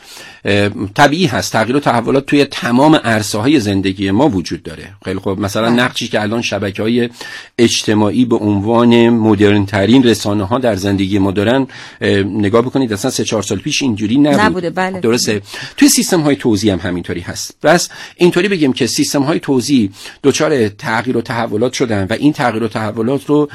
طبیعی 0.95 1.25
هست. 1.25 1.53
تغییر 1.53 1.75
و 1.75 1.79
تحولات 1.79 2.25
توی 2.25 2.45
تمام 2.45 2.95
عرصه 2.95 3.37
های 3.37 3.59
زندگی 3.59 4.11
ما 4.11 4.29
وجود 4.29 4.63
داره. 4.63 4.93
خیلی 5.05 5.19
خب 5.19 5.37
مثلا 5.39 5.69
نقشی 5.69 6.07
که 6.07 6.21
الان 6.21 6.41
شبکه 6.41 6.83
های 6.83 7.09
اجتماعی 7.57 8.25
به 8.25 8.35
عنوان 8.35 9.09
مدرن 9.09 9.65
ترین 9.65 10.03
رسانه 10.03 10.43
ها 10.43 10.59
در 10.59 10.75
زندگی 10.75 11.19
ما 11.19 11.31
دارن 11.31 11.67
اه، 12.01 12.17
نگاه 12.19 12.61
بکنید 12.61 12.93
اصلا 12.93 13.11
سه 13.11 13.23
چهار 13.23 13.43
سال 13.43 13.57
پیش 13.57 13.81
اینجوری 13.81 14.17
نبود. 14.17 14.39
نبوده، 14.39 14.69
بله. 14.69 14.99
درسته. 14.99 15.41
توی 15.77 15.89
سیستم 15.89 16.21
های 16.21 16.35
توزیع 16.35 16.73
هم 16.73 16.79
همینطوری 16.79 17.21
هست. 17.21 17.55
بس 17.63 17.89
اینطوری 18.15 18.47
بگیم 18.47 18.73
که 18.73 18.87
سیستم 18.87 19.23
های 19.23 19.39
توزیع 19.39 19.89
دچار 20.23 20.67
تغییر 20.67 21.17
و 21.17 21.21
تحولات 21.21 21.73
شدن 21.73 22.07
و 22.09 22.13
این 22.13 22.33
تغییر 22.33 22.63
و 22.63 22.67
تحولات 22.67 23.25
رو 23.25 23.49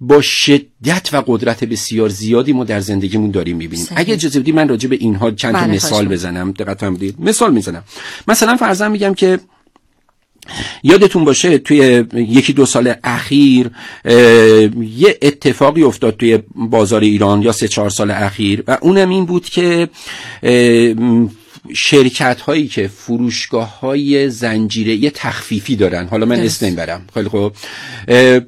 با 0.00 0.20
شدت 0.20 1.08
و 1.12 1.22
قدرت 1.26 1.64
بسیار 1.64 2.08
زیادی 2.08 2.52
ما 2.52 2.64
در 2.64 2.80
زندگیمون 2.80 3.30
داریم 3.30 3.56
می‌بینیم. 3.56 3.86
صحیح. 3.86 4.00
اگه 4.00 4.14
اجازه 4.14 4.40
بدید 4.40 4.54
من 4.54 4.68
راجع 4.68 4.88
به 4.88 4.96
اینها 4.96 5.30
چند 5.30 5.54
تا 5.54 5.60
بله، 5.60 5.72
مثال 5.74 6.08
بزنم. 6.08 6.52
دقت 6.52 6.80
فرمودید 6.80 7.14
مثال 7.18 7.52
می‌زنم. 7.52 7.84
مثلا 8.28 8.56
فرضاً 8.56 8.88
میگم 8.88 9.14
که 9.14 9.38
یادتون 10.82 11.24
باشه 11.24 11.58
توی 11.58 12.04
یکی 12.14 12.52
دو 12.52 12.66
سال 12.66 12.94
اخیر 13.04 13.70
یه 14.96 15.18
اتفاقی 15.22 15.82
افتاد 15.82 16.16
توی 16.16 16.38
بازار 16.54 17.00
ایران 17.00 17.42
یا 17.42 17.52
سه 17.52 17.68
چهار 17.68 17.90
سال 17.90 18.10
اخیر 18.10 18.64
و 18.66 18.78
اونم 18.80 19.08
این 19.08 19.26
بود 19.26 19.44
که 19.44 19.88
شرکت 21.74 22.40
هایی 22.40 22.68
که 22.68 22.88
فروشگاه 22.88 23.80
های 23.80 24.30
زنجیره 24.30 25.10
تخفیفی 25.10 25.76
دارن. 25.76 26.06
حالا 26.06 26.26
من. 26.26 26.40
اسم 26.40 26.66
نمی‌برم. 26.66 27.02
خیلی 27.14 27.28
خوب. 27.28 27.52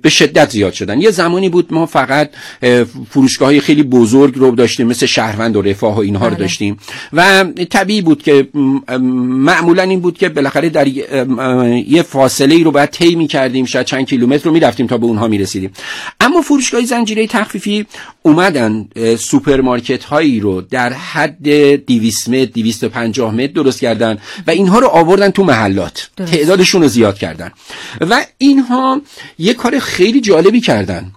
به 0.03 0.09
شدت 0.09 0.51
زیاد 0.51 0.73
شدن. 0.73 1.01
یه 1.01 1.11
زمانی 1.11 1.49
بود 1.49 1.73
ما 1.73 1.87
فقط 1.87 2.31
اه، 2.63 2.85
فروشگاه 3.11 3.49
های 3.49 3.61
خیلی 3.61 3.83
بزرگ 3.83 4.35
رو 4.37 4.51
داشتیم 4.51 4.87
مثل 4.87 5.07
شهروند 5.07 5.57
و 5.57 5.63
رفاه 5.63 5.97
و 5.97 6.01
اینها 6.01 6.25
رو 6.29 6.35
بله. 6.35 6.41
داشتیم. 6.41 6.77
و 7.13 7.45
طبیعی 7.71 8.03
بود 8.03 8.23
که 8.23 8.49
معمولا 8.55 9.83
این 9.83 10.01
بود 10.01 10.19
که 10.19 10.29
بالاخره 10.29 10.69
در 10.69 10.87
یه- 10.87 11.85
یه 11.89 12.03
فاصله 12.03 12.55
ای 12.55 12.65
رو 12.65 12.71
باید 12.71 12.91
طی 12.91 13.27
کردیم 13.27 13.65
شاید 13.65 13.87
چند 13.87 14.07
کیلومتر 14.07 14.45
رو 14.45 14.53
می‌رفتیم 14.53 14.87
تا 14.87 14.99
به 14.99 15.07
اونها 15.07 15.29
می 15.29 15.39
رسیدیم 15.39 15.71
اما 16.21 16.43
فروشگاه 16.43 16.85
زنجیره 16.85 17.27
تخفیفی 17.27 17.87
اومدن 18.23 18.89
سوپرمارکت 19.19 20.05
هایی 20.05 20.41
رو 20.41 20.61
در 20.61 20.93
حد 20.93 21.49
200 21.87 22.29
متر 22.29 22.45
250 22.45 23.35
متر 23.35 23.53
درست 23.53 23.81
کردن 23.81 24.19
و 24.47 24.51
اینها 24.51 24.79
رو 24.79 24.87
آوردن 24.87 25.31
تو 25.31 25.45
محلات. 25.45 26.11
درست. 26.17 26.33
تعدادشون 26.33 26.83
رو 26.83 26.89
زیاد 26.89 27.19
کردن. 27.19 27.51
و 28.01 28.25
اینها 28.39 29.01
یه 29.39 29.55
کار 29.55 29.79
خیلی 29.79 30.21
جالبی 30.21 30.61
کردن. 30.61 31.13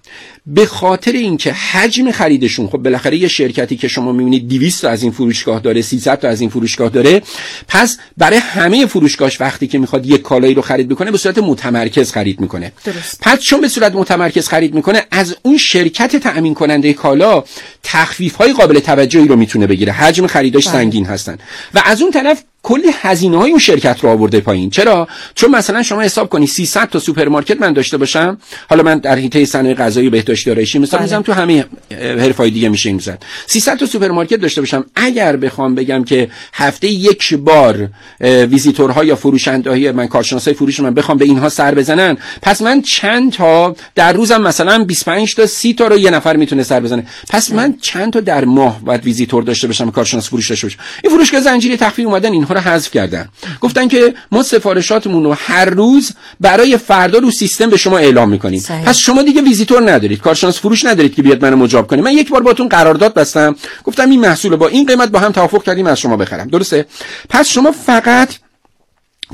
به 0.45 0.65
خاطر 0.65 1.11
اینکه 1.11 1.53
حجم 1.53 2.11
خریدشون 2.11 2.67
خب 2.67 2.77
بالاخره 2.77 3.17
یه 3.17 3.27
شرکتی 3.27 3.77
که 3.77 3.87
شما 3.87 4.11
می‌بینید 4.11 4.47
200 4.47 4.81
تا 4.81 4.89
از 4.89 5.03
این 5.03 5.11
فروشگاه 5.11 5.59
داره 5.59 5.81
300 5.81 6.19
تا 6.19 6.27
از 6.27 6.41
این 6.41 6.49
فروشگاه 6.49 6.89
داره 6.89 7.21
پس 7.67 7.97
برای 8.17 8.37
همه 8.37 8.85
فروشگاهش 8.85 9.41
وقتی 9.41 9.67
که 9.67 9.77
می‌خواد 9.77 10.05
یک 10.05 10.21
کالایی 10.21 10.53
رو 10.53 10.61
خرید 10.61 10.89
بکنه 10.89 11.11
به 11.11 11.17
صورت 11.17 11.37
متمرکز 11.37 12.11
خرید 12.11 12.39
می‌کنه 12.39 12.71
درست. 12.85 13.19
پس 13.21 13.39
چون 13.39 13.61
به 13.61 13.67
صورت 13.67 13.95
متمرکز 13.95 14.47
خرید 14.47 14.73
می‌کنه 14.73 15.05
از 15.11 15.35
اون 15.41 15.57
شرکت 15.57 16.15
تأمین 16.15 16.53
کننده 16.53 16.93
کالا 16.93 17.43
تخفیف 17.83 18.35
های 18.35 18.53
قابل 18.53 18.79
توجهی 18.79 19.27
رو 19.27 19.35
می‌تونه 19.35 19.67
بگیره 19.67 19.93
حجم 19.93 20.27
خریداش 20.27 20.67
بله. 20.67 20.73
سنگین 20.73 21.05
هستن 21.05 21.37
و 21.73 21.81
از 21.85 22.01
اون 22.01 22.11
طرف 22.11 22.43
کلی 22.63 22.87
هزینه 23.01 23.37
های 23.37 23.49
اون 23.49 23.59
شرکت 23.59 23.99
رو 24.03 24.09
آورده 24.09 24.39
پایین. 24.39 24.69
چرا؟ 24.69 25.07
چون 25.35 25.51
مثلا 25.51 25.83
شما 25.83 26.01
حساب 26.01 26.29
کنی 26.29 26.47
300 26.47 26.89
تا 26.89 26.99
سوپرمارکت 26.99 27.61
من 27.61 27.73
داشته 27.73 27.97
باشم 27.97 28.37
حالا 28.69 28.83
من 28.83 28.97
در 28.97 29.15
حیطه 29.15 29.45
صنایع 29.45 29.75
غذایی 29.75 30.09
بهداشتی 30.09 30.51
آرایشی 30.51 30.79
مثلا 30.79 30.99
بله. 30.99 31.05
می‌ذارم 31.05 31.21
تو 31.21 31.33
همه 31.33 31.65
حرفه‌های 31.99 32.51
دیگه 32.51 32.69
میشه 32.69 32.89
این 32.89 32.99
زد 32.99 33.23
300 33.47 33.77
تا 33.77 33.85
سوپرمارکت 33.85 34.35
داشته 34.35 34.61
باشم 34.61 34.85
اگر 34.95 35.37
بخوام 35.37 35.75
بگم 35.75 36.03
که 36.03 36.29
هفته 36.53 36.87
یک 36.87 37.33
بار 37.33 37.89
ویزیتورها 38.21 39.03
یا 39.03 39.15
فروشندهای 39.15 39.91
من 39.91 40.07
کارشناسای 40.07 40.53
فروش 40.53 40.79
من 40.79 40.93
بخوام 40.93 41.17
به 41.17 41.25
اینها 41.25 41.49
سر 41.49 41.75
بزنن 41.75 42.17
پس 42.41 42.61
من 42.61 42.81
چند 42.81 43.31
تا 43.31 43.75
در 43.95 44.13
روزم 44.13 44.41
مثلا 44.41 44.83
25 44.83 45.35
تا 45.35 45.45
30 45.45 45.73
تا 45.73 45.87
رو 45.87 45.97
یه 45.97 46.09
نفر 46.09 46.35
می‌تونه 46.35 46.63
سر 46.63 46.79
بزنه. 46.79 47.05
پس 47.29 47.51
من 47.51 47.77
چند 47.81 48.13
تا 48.13 48.19
در 48.19 48.45
ماه 48.45 48.79
باید 48.79 49.03
ویزیتور 49.03 49.43
داشته 49.43 49.67
باشم 49.67 49.91
کارشناس 49.91 50.27
فروش 50.27 50.49
داشته 50.49 50.67
باشم. 50.67 50.79
این 51.03 51.13
فروشگاه 51.13 51.41
زنجیره 51.41 51.77
تخفیف 51.77 52.05
اومدن 52.05 52.31
اینها 52.31 52.52
رو 52.53 52.59
حذف 52.59 52.91
کردن. 52.91 53.29
گفتن 53.61 53.87
که 53.87 54.13
ما 54.31 54.43
سفارشاتمون 54.43 55.23
رو 55.23 55.33
هر 55.39 55.65
روز 55.65 56.11
برای 56.39 56.77
فردا 56.77 57.19
رو 57.19 57.31
سیستم 57.31 57.69
به 57.69 57.77
شما 57.77 57.97
اعلام 57.97 58.29
می‌کنیم. 58.29 58.59
صحیح. 58.59 58.85
پس 58.85 58.97
شما 58.97 59.21
دیگه 59.21 59.41
ویزیتور 59.41 59.91
ندارید. 59.91 60.21
کارشناس 60.21 60.59
فروش 60.59 60.85
ندارید 60.85 61.15
که 61.15 61.21
بیاد 61.21 61.41
منو 61.45 61.55
مجاب 61.55 61.87
کنه. 61.87 62.01
من 62.01 62.11
یک 62.11 62.29
بار 62.29 62.43
باتون 62.43 62.67
قرارداد 62.67 63.13
بستم. 63.13 63.55
گفتم 63.83 64.09
این 64.09 64.19
محصول 64.19 64.55
با 64.55 64.67
این 64.67 64.85
قیمت 64.85 65.09
با 65.09 65.19
هم 65.19 65.31
توافق 65.31 65.63
کردیم 65.63 65.87
از 65.87 65.99
شما 65.99 66.17
بخرم. 66.17 66.47
درسته؟ 66.47 66.85
پس 67.29 67.47
شما 67.47 67.71
فقط 67.71 68.29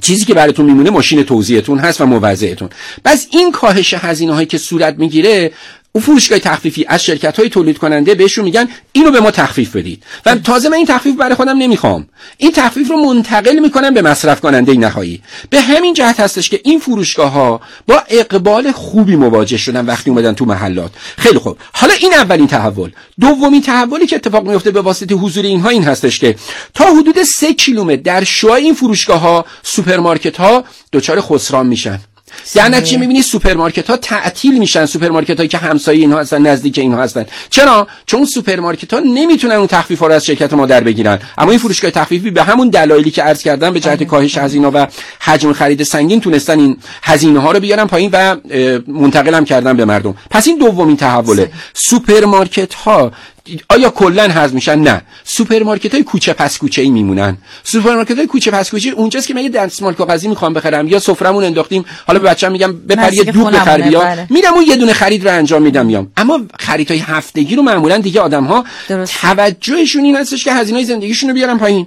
چیزی 0.02 0.26
که 0.26 0.34
براتون 0.34 0.66
میمونه 0.66 0.90
ماشین 0.90 1.24
توزیعتون 1.24 1.80
هست 1.80 2.02
و 2.02 2.06
موزعتون 2.06 2.70
بس 3.06 3.28
این 3.32 3.52
کاهش 3.52 3.94
هزینه 3.94 4.34
هایی 4.34 4.46
که 4.46 4.58
صورت 4.58 4.96
می‌گیره 4.98 5.52
فروشگاه 5.96 6.40
تخفیفی 6.40 6.86
از 6.88 7.04
شرکت 7.04 7.40
های 7.40 7.50
تولید 7.50 7.78
کننده 7.78 8.16
بهشون 8.16 8.46
میگن 8.46 8.68
اینو 8.92 9.12
به 9.12 9.20
ما 9.20 9.32
تخفیف 9.32 9.76
بدید. 9.76 10.04
و 10.26 10.36
تازه 10.36 10.70
من 10.70 10.78
این 10.78 10.86
تخفیف 10.86 11.16
برای 11.16 11.36
خودم 11.36 11.58
نمی‌خوام. 11.58 12.08
این 12.38 12.52
تخفیف 12.52 12.90
رو 12.90 12.98
منتقل 12.98 13.60
می‌کنم 13.60 13.94
به 13.94 14.02
مصرف 14.02 14.42
کننده 14.42 14.74
نهایی. 14.74 15.22
به 15.50 15.62
همین 15.62 15.94
جهت 15.94 16.20
هستش 16.20 16.50
که 16.50 16.62
این 16.64 16.80
فروشگاه 16.80 17.32
ها 17.32 17.62
با 17.88 18.04
اقبال 18.10 18.72
خوبی 18.72 19.16
مواجه 19.16 19.58
شدن 19.58 19.86
وقتی 19.86 20.10
اومدن 20.10 20.34
تو 20.34 20.46
محلات. 20.46 20.92
خیلی 21.18 21.40
خوب. 21.40 21.58
حالا 21.74 21.94
این 21.94 22.14
اولین 22.14 22.48
تحول. 22.48 22.92
دومین 23.20 23.62
تحولی 23.62 24.08
که 24.08 24.16
اتفاق 24.16 24.48
میفته 24.48 24.72
به 24.72 24.82
واسطه 24.82 25.16
حضور 25.16 25.46
اینها 25.46 25.70
این 25.70 25.84
هستش 25.84 26.20
که 26.20 26.36
تا 26.74 26.86
حدود 26.86 27.24
سه 27.24 27.54
کیلومتر 27.54 28.02
در 28.02 28.24
شعاع 28.24 28.64
این 28.64 28.74
فروشگاه 28.74 29.20
ها 29.20 29.46
سوپرمارکت 29.64 30.38
ها 30.38 30.64
دچار 30.94 31.22
خسران 31.22 31.68
میشن. 31.68 32.00
در 32.56 32.70
نتیجه 32.70 32.98
می‌بینی 32.98 33.22
سوپرمارکت 33.22 33.90
ها 33.90 33.98
تعطیل 33.98 34.58
میشن 34.58 34.86
سوپرمارکت 34.86 35.38
هایی 35.38 35.50
که 35.50 35.58
همسایه 35.58 36.00
اینها 36.00 36.20
هستن 36.20 36.42
نزدیک 36.42 36.78
اینها 36.78 37.04
هستن. 37.04 37.26
چرا؟ 37.50 37.88
چون 38.06 38.26
سوپرمارکت 38.26 38.94
ها 38.94 39.00
نمی‌تونن 39.00 39.56
اون 39.56 39.68
تخفیف 39.68 40.00
ها 40.00 40.08
رو 40.08 40.14
از 40.14 40.26
شرکت 40.26 40.54
مادر 40.54 40.82
بگیرن. 40.82 41.20
اما 41.38 41.52
این 41.52 41.60
فروشگاه 41.60 41.92
تخفیفی 41.92 42.32
به 42.32 42.44
همون 42.44 42.70
دلایلی 42.70 43.12
که 43.12 43.24
عرض 43.24 43.42
کردم 43.44 43.74
به 43.74 43.80
جهت 43.80 44.04
کاهش 44.04 44.38
هزینه 44.38 44.68
و 44.68 44.86
حجم 45.22 45.54
خرید 45.54 45.84
سنگین 45.84 46.22
تونستن 46.22 46.60
این 46.60 46.78
هزینه 47.04 47.40
ها 47.40 47.52
رو 47.52 47.60
بیارن 47.60 47.86
پایین 47.86 48.10
و 48.14 48.16
اه، 48.16 48.80
منتقل 48.88 49.34
هم 49.34 49.46
کردن 49.46 49.78
به 49.78 49.86
مردم. 49.86 50.16
پس 50.32 50.48
این 50.48 50.58
دومین 50.58 50.98
تحوله. 50.98 51.52
سوپرمارکت 51.74 52.74
ها 52.74 53.12
آیا 53.70 53.90
کلا 53.90 54.24
حذف 54.24 54.54
میشن؟ 54.54 54.80
نه. 54.80 55.02
سوپرمارکت 55.24 55.94
های 55.94 56.04
کوچه 56.04 56.34
پس 56.34 56.58
کوچه 56.58 56.82
ای 56.82 56.90
میمونن. 56.90 57.38
سوپرمارکت 57.64 58.18
های 58.18 58.28
کوچه 58.28 58.52
پس 58.52 58.70
کوچه 58.70 58.90
اونجاست 58.90 59.28
که 59.28 59.34
من 59.34 59.44
یه 59.44 59.50
دستمال 59.50 59.94
کاغذی 59.94 60.28
می‌خوام 60.28 60.54
بخرم 60.54 60.88
یا 60.88 61.00
سفرمون 61.00 61.44
انداختیم. 61.44 61.86
حالا 62.08 62.20
به 62.20 62.30
بچه‌م 62.30 62.52
میگم 62.52 62.74
بپر 62.74 63.14
یه 63.14 63.24
دوغ 63.24 63.52
بخر 63.52 63.82
بیا 63.82 64.00
بله. 64.00 64.28
میرم 64.30 64.54
اون 64.54 64.64
یه 64.64 64.76
دونه 64.76 64.94
خرید 64.94 65.28
رو 65.28 65.36
انجام 65.36 65.62
میدم 65.62 65.86
میام. 65.86 66.12
اما 66.18 66.40
خریدهای 66.60 67.00
هفتگی 67.00 67.56
رو 67.56 67.64
معمولا 67.64 67.98
دیگه 67.98 68.22
آدم 68.22 68.44
ها 68.44 68.66
درست. 68.90 69.14
توجهشون 69.22 70.04
این 70.04 70.16
هستش 70.16 70.44
که 70.44 70.54
هزینه 70.54 70.84
زندگیشون 70.84 71.30
رو 71.30 71.36
بیارن 71.36 71.58
پایین. 71.58 71.86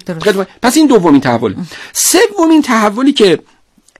پس 0.62 0.76
این 0.76 0.86
دومین 0.86 1.20
تحول. 1.20 1.54
سومین 1.92 2.62
تحولی 2.62 3.12
که 3.12 3.38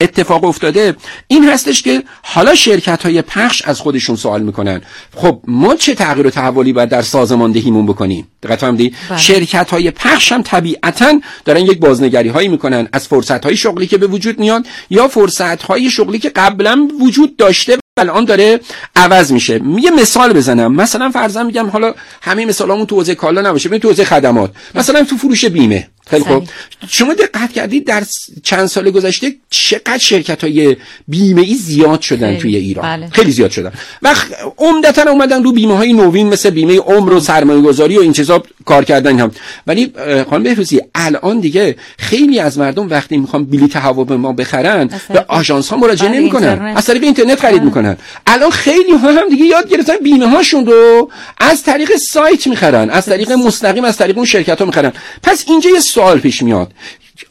اتفاق 0.01 0.43
افتاده 0.43 0.95
این 1.27 1.49
هستش 1.49 1.81
که 1.81 2.03
حالا 2.23 2.55
شرکت 2.55 3.03
های 3.03 3.21
پخش 3.21 3.61
از 3.65 3.79
خودشون 3.79 4.15
سوال 4.15 4.43
می‌کنن. 4.43 4.81
خب 5.15 5.39
ما 5.47 5.75
چه 5.75 5.95
تغییر 5.95 6.27
و 6.27 6.29
تحولی 6.29 6.73
باید 6.73 6.89
در 6.89 7.01
سازماندهیمون 7.01 7.85
بکنیم؟ 7.85 8.27
دقت 8.43 8.59
فهمیدی 8.59 8.95
بله. 9.09 9.17
شرکت 9.19 9.69
های 9.69 9.91
پخش 9.91 10.31
هم 10.31 10.41
طبیعتا 10.41 11.19
دارن 11.45 11.61
یک 11.61 11.79
بازنگری 11.79 12.29
هایی 12.29 12.47
می‌کنن. 12.47 12.87
از 12.93 13.07
فرصت 13.07 13.45
های 13.45 13.57
شغلی 13.57 13.87
که 13.87 13.97
به 13.97 14.07
وجود 14.07 14.39
میاد 14.39 14.65
یا 14.89 15.07
فرصت 15.07 15.63
های 15.63 15.89
شغلی 15.89 16.19
که 16.19 16.29
قبلا 16.29 16.87
وجود 17.01 17.37
داشته 17.37 17.77
الان 17.99 18.25
داره 18.25 18.59
عوض 18.95 19.31
میشه. 19.31 19.61
یه 19.79 19.91
مثال 19.91 20.33
بزنم. 20.33 20.75
مثلا 20.75 21.11
فرضاً 21.11 21.43
میگم 21.43 21.69
حالا 21.69 21.93
همه 22.21 22.45
مثالامون 22.45 22.85
تو 22.85 22.95
حوزه 22.95 23.15
کالا 23.15 23.41
نباشه 23.41 23.69
ببین 23.69 23.79
تو 23.79 23.87
حوزه 23.87 24.05
خدمات. 24.05 24.51
مثلا 24.75 25.03
تو 25.03 25.17
فروش 25.17 25.45
بیمه. 25.45 25.87
خیلی 26.09 26.23
خوب. 26.23 26.43
شما 26.87 27.13
دقت 27.13 27.51
کردید 27.53 27.87
در 27.87 28.03
چند 28.43 28.65
سال 28.65 28.89
گذشته 28.91 29.35
چقدر 29.49 29.97
شرکت 29.97 30.43
های 30.43 30.77
بیمه 31.07 31.41
ای 31.41 31.53
زیاد 31.55 32.01
شدن 32.01 32.27
خیلی. 32.27 32.39
توی 32.39 32.55
ایران 32.55 32.85
بله. 32.85 33.09
خیلی 33.11 33.31
زیاد 33.31 33.51
شدن 33.51 33.71
و 34.01 34.13
خ- 34.13 34.17
عمدتا 34.57 35.11
اومدن 35.11 35.43
رو 35.43 35.51
بیمه 35.51 35.77
های 35.77 35.93
نوین 35.93 36.27
مثل 36.27 36.49
بیمه 36.49 36.77
عمر 36.79 37.13
و 37.13 37.19
سرمایه 37.19 37.61
گذاری 37.61 37.97
و 37.97 38.01
این 38.01 38.13
چیزا 38.13 38.43
کار 38.65 38.85
کردن 38.85 39.19
هم 39.19 39.31
ولی 39.67 39.93
خانم 40.29 40.43
بهروزی 40.43 40.81
الان 40.95 41.39
دیگه 41.39 41.75
خیلی 41.97 42.39
از 42.39 42.57
مردم 42.57 42.89
وقتی 42.89 43.17
می‌خوان 43.17 43.45
بلیط 43.45 43.75
هواپیما 43.75 44.33
بخرن 44.33 44.89
به 45.09 45.25
آژانس 45.27 45.69
ها 45.69 45.77
مراجعه 45.77 46.09
نمی‌کنن. 46.09 46.73
از 46.75 46.85
طریق 46.85 47.03
اینترنت 47.03 47.39
خرید 47.39 47.57
بله. 47.57 47.65
می‌کنن 47.65 47.97
الان 48.27 48.49
خیلی 48.49 48.91
ها 48.91 49.11
هم 49.11 49.29
دیگه 49.29 49.45
یاد 49.45 49.69
گرفتن 49.69 49.95
بیمه 50.03 50.27
هاشون 50.29 50.65
رو 50.65 51.11
از 51.37 51.63
طریق 51.63 51.91
سایت 51.95 52.47
می‌خرن 52.47 52.89
از 52.89 53.05
طریق 53.05 53.31
مستقیم 53.31 53.83
از 53.83 53.97
طریق 53.97 54.17
اون 54.17 54.25
شرکت 54.25 54.59
ها 54.59 54.65
می‌خرن 54.65 54.93
پس 55.23 55.43
اینجا 55.47 55.69
یه 55.69 55.79
سوال 55.93 56.19
پیش 56.19 56.41
میاد. 56.43 56.73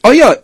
آیا 0.03 0.35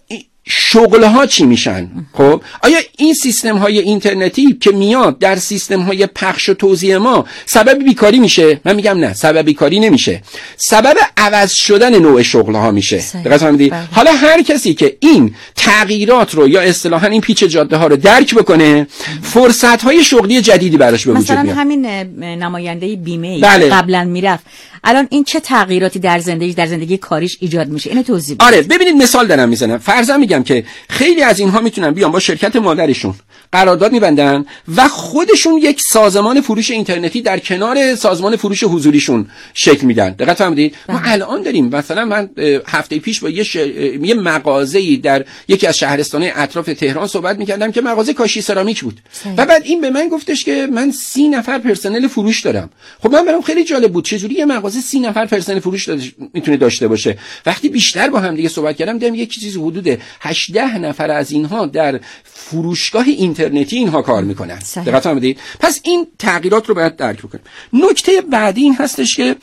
شغل 0.52 1.04
ها 1.04 1.26
چی 1.26 1.46
میشن؟ 1.46 1.90
خب 2.14 2.42
آیا 2.64 2.78
این 2.98 3.14
سیستم 3.14 3.58
های 3.58 3.80
اینترنتی 3.80 4.54
که 4.54 4.72
میاد 4.72 5.20
در 5.20 5.36
سیستم 5.36 5.82
های 5.82 6.08
پخش 6.08 6.50
و 6.50 6.54
توزیع 6.54 6.98
ما 6.98 7.26
سبب 7.46 7.84
بیکاری 7.84 8.20
میشه؟ 8.20 8.62
من 8.66 8.76
میگم 8.76 8.98
نه 8.98 9.14
سبب 9.14 9.46
بیکاری 9.46 9.80
نمیشه. 9.80 10.22
سبب 10.58 10.96
عوض 11.18 11.52
شدن 11.52 12.00
نوع 12.00 12.22
شغل 12.22 12.56
ها 12.56 12.72
میشه. 12.72 13.04
دقت 13.26 13.44
بله. 13.44 13.72
حالا 13.92 14.12
هر 14.12 14.42
کسی 14.42 14.74
که 14.74 14.98
این 15.00 15.36
تغییرات 15.56 16.36
رو 16.36 16.48
یا 16.48 16.62
اصطلاحا 16.62 17.08
این 17.08 17.22
پیچ 17.22 17.44
جاده 17.44 17.78
ها 17.78 17.88
رو 17.88 17.96
درک 17.96 18.36
بکنه 18.36 18.88
فرصت 19.22 19.82
های 19.82 20.04
شغلی 20.04 20.42
جدیدی 20.42 20.78
براش 20.78 21.06
به 21.06 21.12
وجود 21.12 21.24
مثلا 21.24 21.44
میاد. 21.44 21.58
همین 21.58 21.86
اه، 21.86 22.04
نماینده 22.36 22.96
بیمه 22.96 23.40
بله. 23.40 23.70
قبلا 23.70 24.04
می‌رفت. 24.04 24.44
الان 24.84 25.08
این 25.12 25.24
چه 25.24 25.40
تغییراتی 25.40 26.00
در 26.00 26.20
زندگی 26.20 26.54
در 26.54 26.68
زندگی 26.68 26.98
کاریش 26.98 27.38
ایجاد 27.40 27.68
میشه؟ 27.68 27.90
اینو 27.90 28.04
توضیح 28.04 28.36
آره 28.40 28.62
ببینید 28.62 28.96
مثال 28.96 29.28
دارم 29.28 29.50
می‌زنم. 29.50 29.78
فرضاً 29.78 30.18
میگم 30.18 30.39
که 30.44 30.64
خیلی 30.90 31.22
از 31.24 31.40
اینها 31.40 31.62
می‌تونن 31.62 31.92
بیان 31.92 32.12
با 32.12 32.20
شرکت 32.20 32.56
مادرشون. 32.56 33.14
قرارداد 33.52 33.92
میبندن 33.92 34.46
و 34.76 34.88
خودشون 34.88 35.58
یک 35.58 35.82
سازمان 35.82 36.42
فروش 36.42 36.72
اینترنتی 36.72 37.22
در 37.22 37.40
کنار 37.40 37.96
سازمان 37.96 38.36
فروش 38.36 38.64
حضوریشون 38.64 39.28
شکل 39.54 39.88
میدن. 39.88 40.10
دقت 40.10 40.38
فهمیدید 40.38 40.76
ما 40.90 41.02
الان 41.06 41.42
داریم. 41.42 41.66
مثلا 41.66 42.06
من 42.06 42.30
هفته 42.68 43.00
پیش 43.00 43.20
با 43.20 43.30
یه, 43.30 43.44
ش... 43.44 43.56
یه 43.56 44.14
مغازه‌ای 44.14 44.98
در 44.98 45.26
یکی 45.48 45.68
از 45.68 45.78
شهرستانهای 45.78 46.32
اطراف 46.36 46.66
تهران 46.66 47.08
صحبت 47.08 47.38
می‌کردم 47.38 47.72
که 47.72 47.82
مغازه 47.82 48.14
کاشی 48.14 48.42
سرامیک 48.42 48.84
بود. 48.84 49.00
صحیح. 49.12 49.36
و 49.38 49.46
بعد 49.46 49.64
این 49.66 49.82
به 49.82 49.90
من 49.90 50.10
گفتش 50.10 50.44
که 50.44 50.68
من 50.72 50.92
سی 50.92 51.30
نفر 51.30 51.60
پرسنل 51.60 52.08
فروش 52.08 52.42
دارم. 52.42 52.70
خب 53.04 53.12
من 53.12 53.26
برام 53.26 53.42
خیلی 53.42 53.64
جالب 53.64 53.92
بود. 53.92 54.06
چجوری 54.06 54.36
یه 54.36 54.46
مغازه 54.46 54.82
سی 54.82 55.00
نفر 55.00 55.26
پرسنل 55.26 55.60
فروش 55.60 55.90
داش- 55.90 56.14
می‌تونه 56.34 56.58
داشته 56.58 56.88
باشه؟ 56.88 57.18
وقتی 57.46 57.70
بیشتر 57.70 58.10
با 58.10 58.20
هم 58.20 58.36
دیگه 58.36 58.50
صحبت 58.50 58.78
کردم 58.78 58.98
دیدم 58.98 59.16
یک 59.16 59.30
چیزی 59.30 59.60
حدود 59.60 60.00
18 60.30 60.78
نفر 60.78 61.12
از 61.12 61.32
اینها 61.32 61.66
در 61.66 62.00
فروشگاه 62.24 63.06
اینترنتی 63.08 63.78
اینها 63.78 64.02
کار 64.02 64.24
می‌کنن. 64.24 64.60
دقت 64.86 65.04
فهمیدید 65.04 65.40
پس 65.60 65.80
این 65.84 66.08
تغییرات 66.20 66.70
رو 66.70 66.76
باید 66.76 66.96
درک 66.96 67.18
بکنیم. 67.18 67.44
نکته 67.74 68.22
بعدی 68.22 68.62
این 68.62 68.76
هستش 68.76 69.16
که 69.16 69.36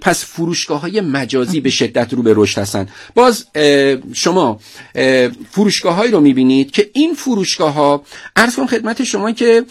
پس 0.00 0.24
فروشگاه 0.24 0.80
های 0.80 1.00
مجازی 1.00 1.60
به 1.60 1.70
شدت 1.70 2.12
رو 2.12 2.22
به 2.22 2.34
رشد 2.36 2.58
هستن. 2.58 2.88
باز 3.14 3.46
شما 4.12 4.60
فروشگاه 5.50 5.94
هایی 5.94 6.12
رو 6.12 6.20
می‌بینید 6.20 6.70
که 6.70 6.90
این 6.92 7.14
فروشگاه 7.14 7.72
ها 7.72 8.04
عرض 8.36 8.56
کنم 8.56 8.66
خدمت 8.66 9.04
شما 9.04 9.32
که 9.32 9.64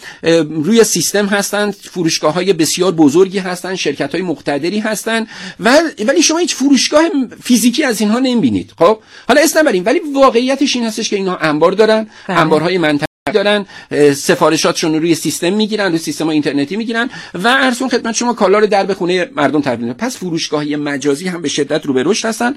روی 0.50 0.84
سیستم 0.84 1.26
هستند 1.26 1.74
فروشگاه 1.74 2.34
های 2.34 2.52
بسیار 2.52 2.92
بزرگی 2.92 3.38
هستند 3.38 3.74
شرکت 3.74 4.12
های 4.12 4.22
مقتدری 4.22 4.78
هستند 4.78 5.26
و 5.60 5.78
ولی 6.06 6.22
شما 6.22 6.38
هیچ 6.38 6.54
فروشگاه 6.54 7.02
فیزیکی 7.42 7.84
از 7.84 8.00
اینها 8.00 8.18
نمی‌بینید. 8.18 8.72
خب؟ 8.78 8.98
حالا 9.28 9.40
اسم 9.40 9.58
نبریم 9.58 9.84
ولی 9.86 10.00
واقعیتش 10.32 10.76
این 10.76 10.86
هستش 10.86 11.10
که 11.10 11.16
اینها 11.16 11.36
انبار 11.36 11.72
دارن 11.72 12.06
بله. 12.28 12.38
انبارهای 12.38 12.78
منطقه 12.78 13.11
دارن 13.30 13.66
سفارشاتشون 14.14 14.92
رو 14.92 14.98
روی 14.98 15.14
سیستم 15.14 15.52
می‌گیرن 15.52 15.88
روی 15.88 15.98
سیستم 15.98 16.28
اینترنتی 16.28 16.76
می‌گیرن 16.76 17.10
و 17.34 17.48
ارزون 17.48 17.88
خدمت 17.88 18.14
شما 18.14 18.34
کالا 18.34 18.58
رو 18.58 18.66
در 18.66 18.84
به 18.86 18.94
خونه 18.94 19.30
مردم 19.36 19.60
تبدیل 19.60 19.88
می‌کنن. 19.88 20.06
پس 20.06 20.16
فروشگاهی 20.16 20.76
مجازی 20.76 21.28
هم 21.28 21.42
به 21.42 21.48
شدت 21.48 21.86
رو 21.86 21.94
به 21.94 22.02
رشد 22.06 22.28
هستن 22.28 22.54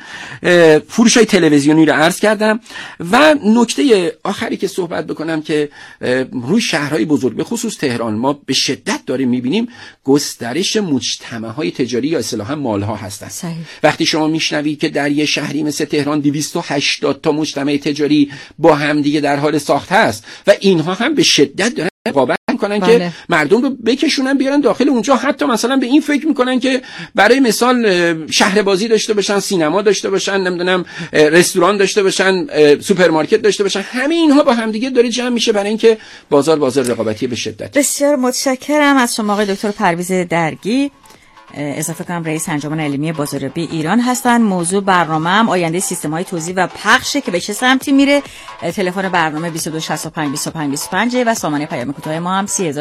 فروش 0.87 1.17
های 1.17 1.25
تلویزیونی 1.25 1.85
رو 1.85 1.93
عرض 1.93 2.19
کردم 2.19 2.59
و 3.11 3.35
نکته 3.45 4.13
آخری 4.23 4.57
که 4.57 4.67
صحبت 4.67 5.07
بکنم 5.07 5.41
که 5.41 5.69
روی 6.31 6.61
شهرهای 6.61 7.05
بزرگ 7.05 7.35
به 7.35 7.43
خصوص 7.43 7.77
تهران 7.77 8.13
ما 8.13 8.33
به 8.33 8.53
شدت 8.53 8.99
داریم 9.05 9.29
می‌بینیم 9.29 9.67
گسترش 10.03 10.77
مجتمع 10.77 11.49
های 11.49 11.71
تجاری 11.71 12.07
یا 12.07 12.19
اصطلاحا 12.19 12.55
مال 12.55 12.81
ها 12.81 12.95
هستن 12.95 13.29
صحیح. 13.29 13.55
وقتی 13.83 14.05
شما 14.05 14.27
میشنوید 14.27 14.79
که 14.79 14.89
در 14.89 15.11
یه 15.11 15.25
شهری 15.25 15.63
مثل 15.63 15.85
تهران 15.85 16.19
280 16.19 17.21
تا 17.21 17.31
مجتمع 17.31 17.77
تجاری 17.77 18.31
با 18.59 18.75
همدیگه 18.75 19.19
در 19.19 19.35
حال 19.35 19.57
ساخت 19.57 19.91
هست 19.91 20.25
و 20.47 20.54
اینها 20.59 20.93
هم 20.93 21.15
به 21.15 21.23
شدت 21.23 21.75
دارن 21.75 21.89
رقابت 22.07 22.37
می‌کنن 22.51 22.79
بله. 22.79 22.99
که 22.99 23.11
مردم 23.29 23.61
رو 23.61 23.69
بکشونن 23.69 24.37
بیارن 24.37 24.61
داخل 24.61 24.89
اونجا. 24.89 25.15
حتی 25.15 25.45
مثلا 25.45 25.77
به 25.77 25.85
این 25.85 26.01
فکر 26.01 26.27
می‌کنن 26.27 26.59
که 26.59 26.81
برای 27.15 27.39
مثال 27.39 27.85
شهر 28.31 28.61
بازی 28.61 28.87
داشته 28.87 29.13
باشن 29.13 29.39
سینما 29.39 29.81
داشته 29.81 30.09
باشن 30.09 30.37
نمی‌دونم 30.37 30.85
رستوران 31.13 31.77
داشته 31.77 32.03
باشن 32.03 32.45
سوپرمارکت 32.79 33.41
داشته 33.41 33.63
باشن. 33.63 33.81
همه 33.81 34.15
اینها 34.15 34.43
با 34.43 34.53
همدیگه 34.53 34.89
داره 34.89 35.09
جمع 35.09 35.29
میشه 35.29 35.51
برای 35.51 35.69
اینکه 35.69 35.97
بازار 36.29 36.59
بازار 36.59 36.85
رقابتی 36.85 37.27
به 37.27 37.35
شدت. 37.35 37.77
بسیار 37.77 38.15
متشکرم 38.15 38.97
از 38.97 39.15
شما 39.15 39.33
آقای 39.33 39.45
دکتر 39.45 39.71
پرویز 39.71 40.11
درگی. 40.11 40.91
اضافه 41.53 42.03
کنم 42.03 42.23
رئیس 42.23 42.49
انجمن 42.49 42.79
علمی 42.79 43.11
بازاریابی 43.11 43.61
ایران 43.71 43.99
هستن. 43.99 44.41
موضوع 44.41 44.83
برنامه 44.83 45.29
هم 45.29 45.49
آینده 45.49 45.79
سیستم 45.79 46.11
های 46.11 46.23
توزیع 46.23 46.55
و 46.57 46.67
پخشه 46.67 47.21
که 47.21 47.31
به 47.31 47.39
چه 47.39 47.53
سمتی 47.53 47.91
میره. 47.91 48.23
تلفن 48.61 49.09
برنامه 49.09 49.49
2265 49.49 50.31
25 50.31 50.69
25 50.71 51.23
و 51.27 51.33
سامانه 51.33 51.65
پیام 51.65 51.93
کوتاه 51.93 52.19
ما 52.19 52.33
هم 52.33 52.45
30 52.45 52.73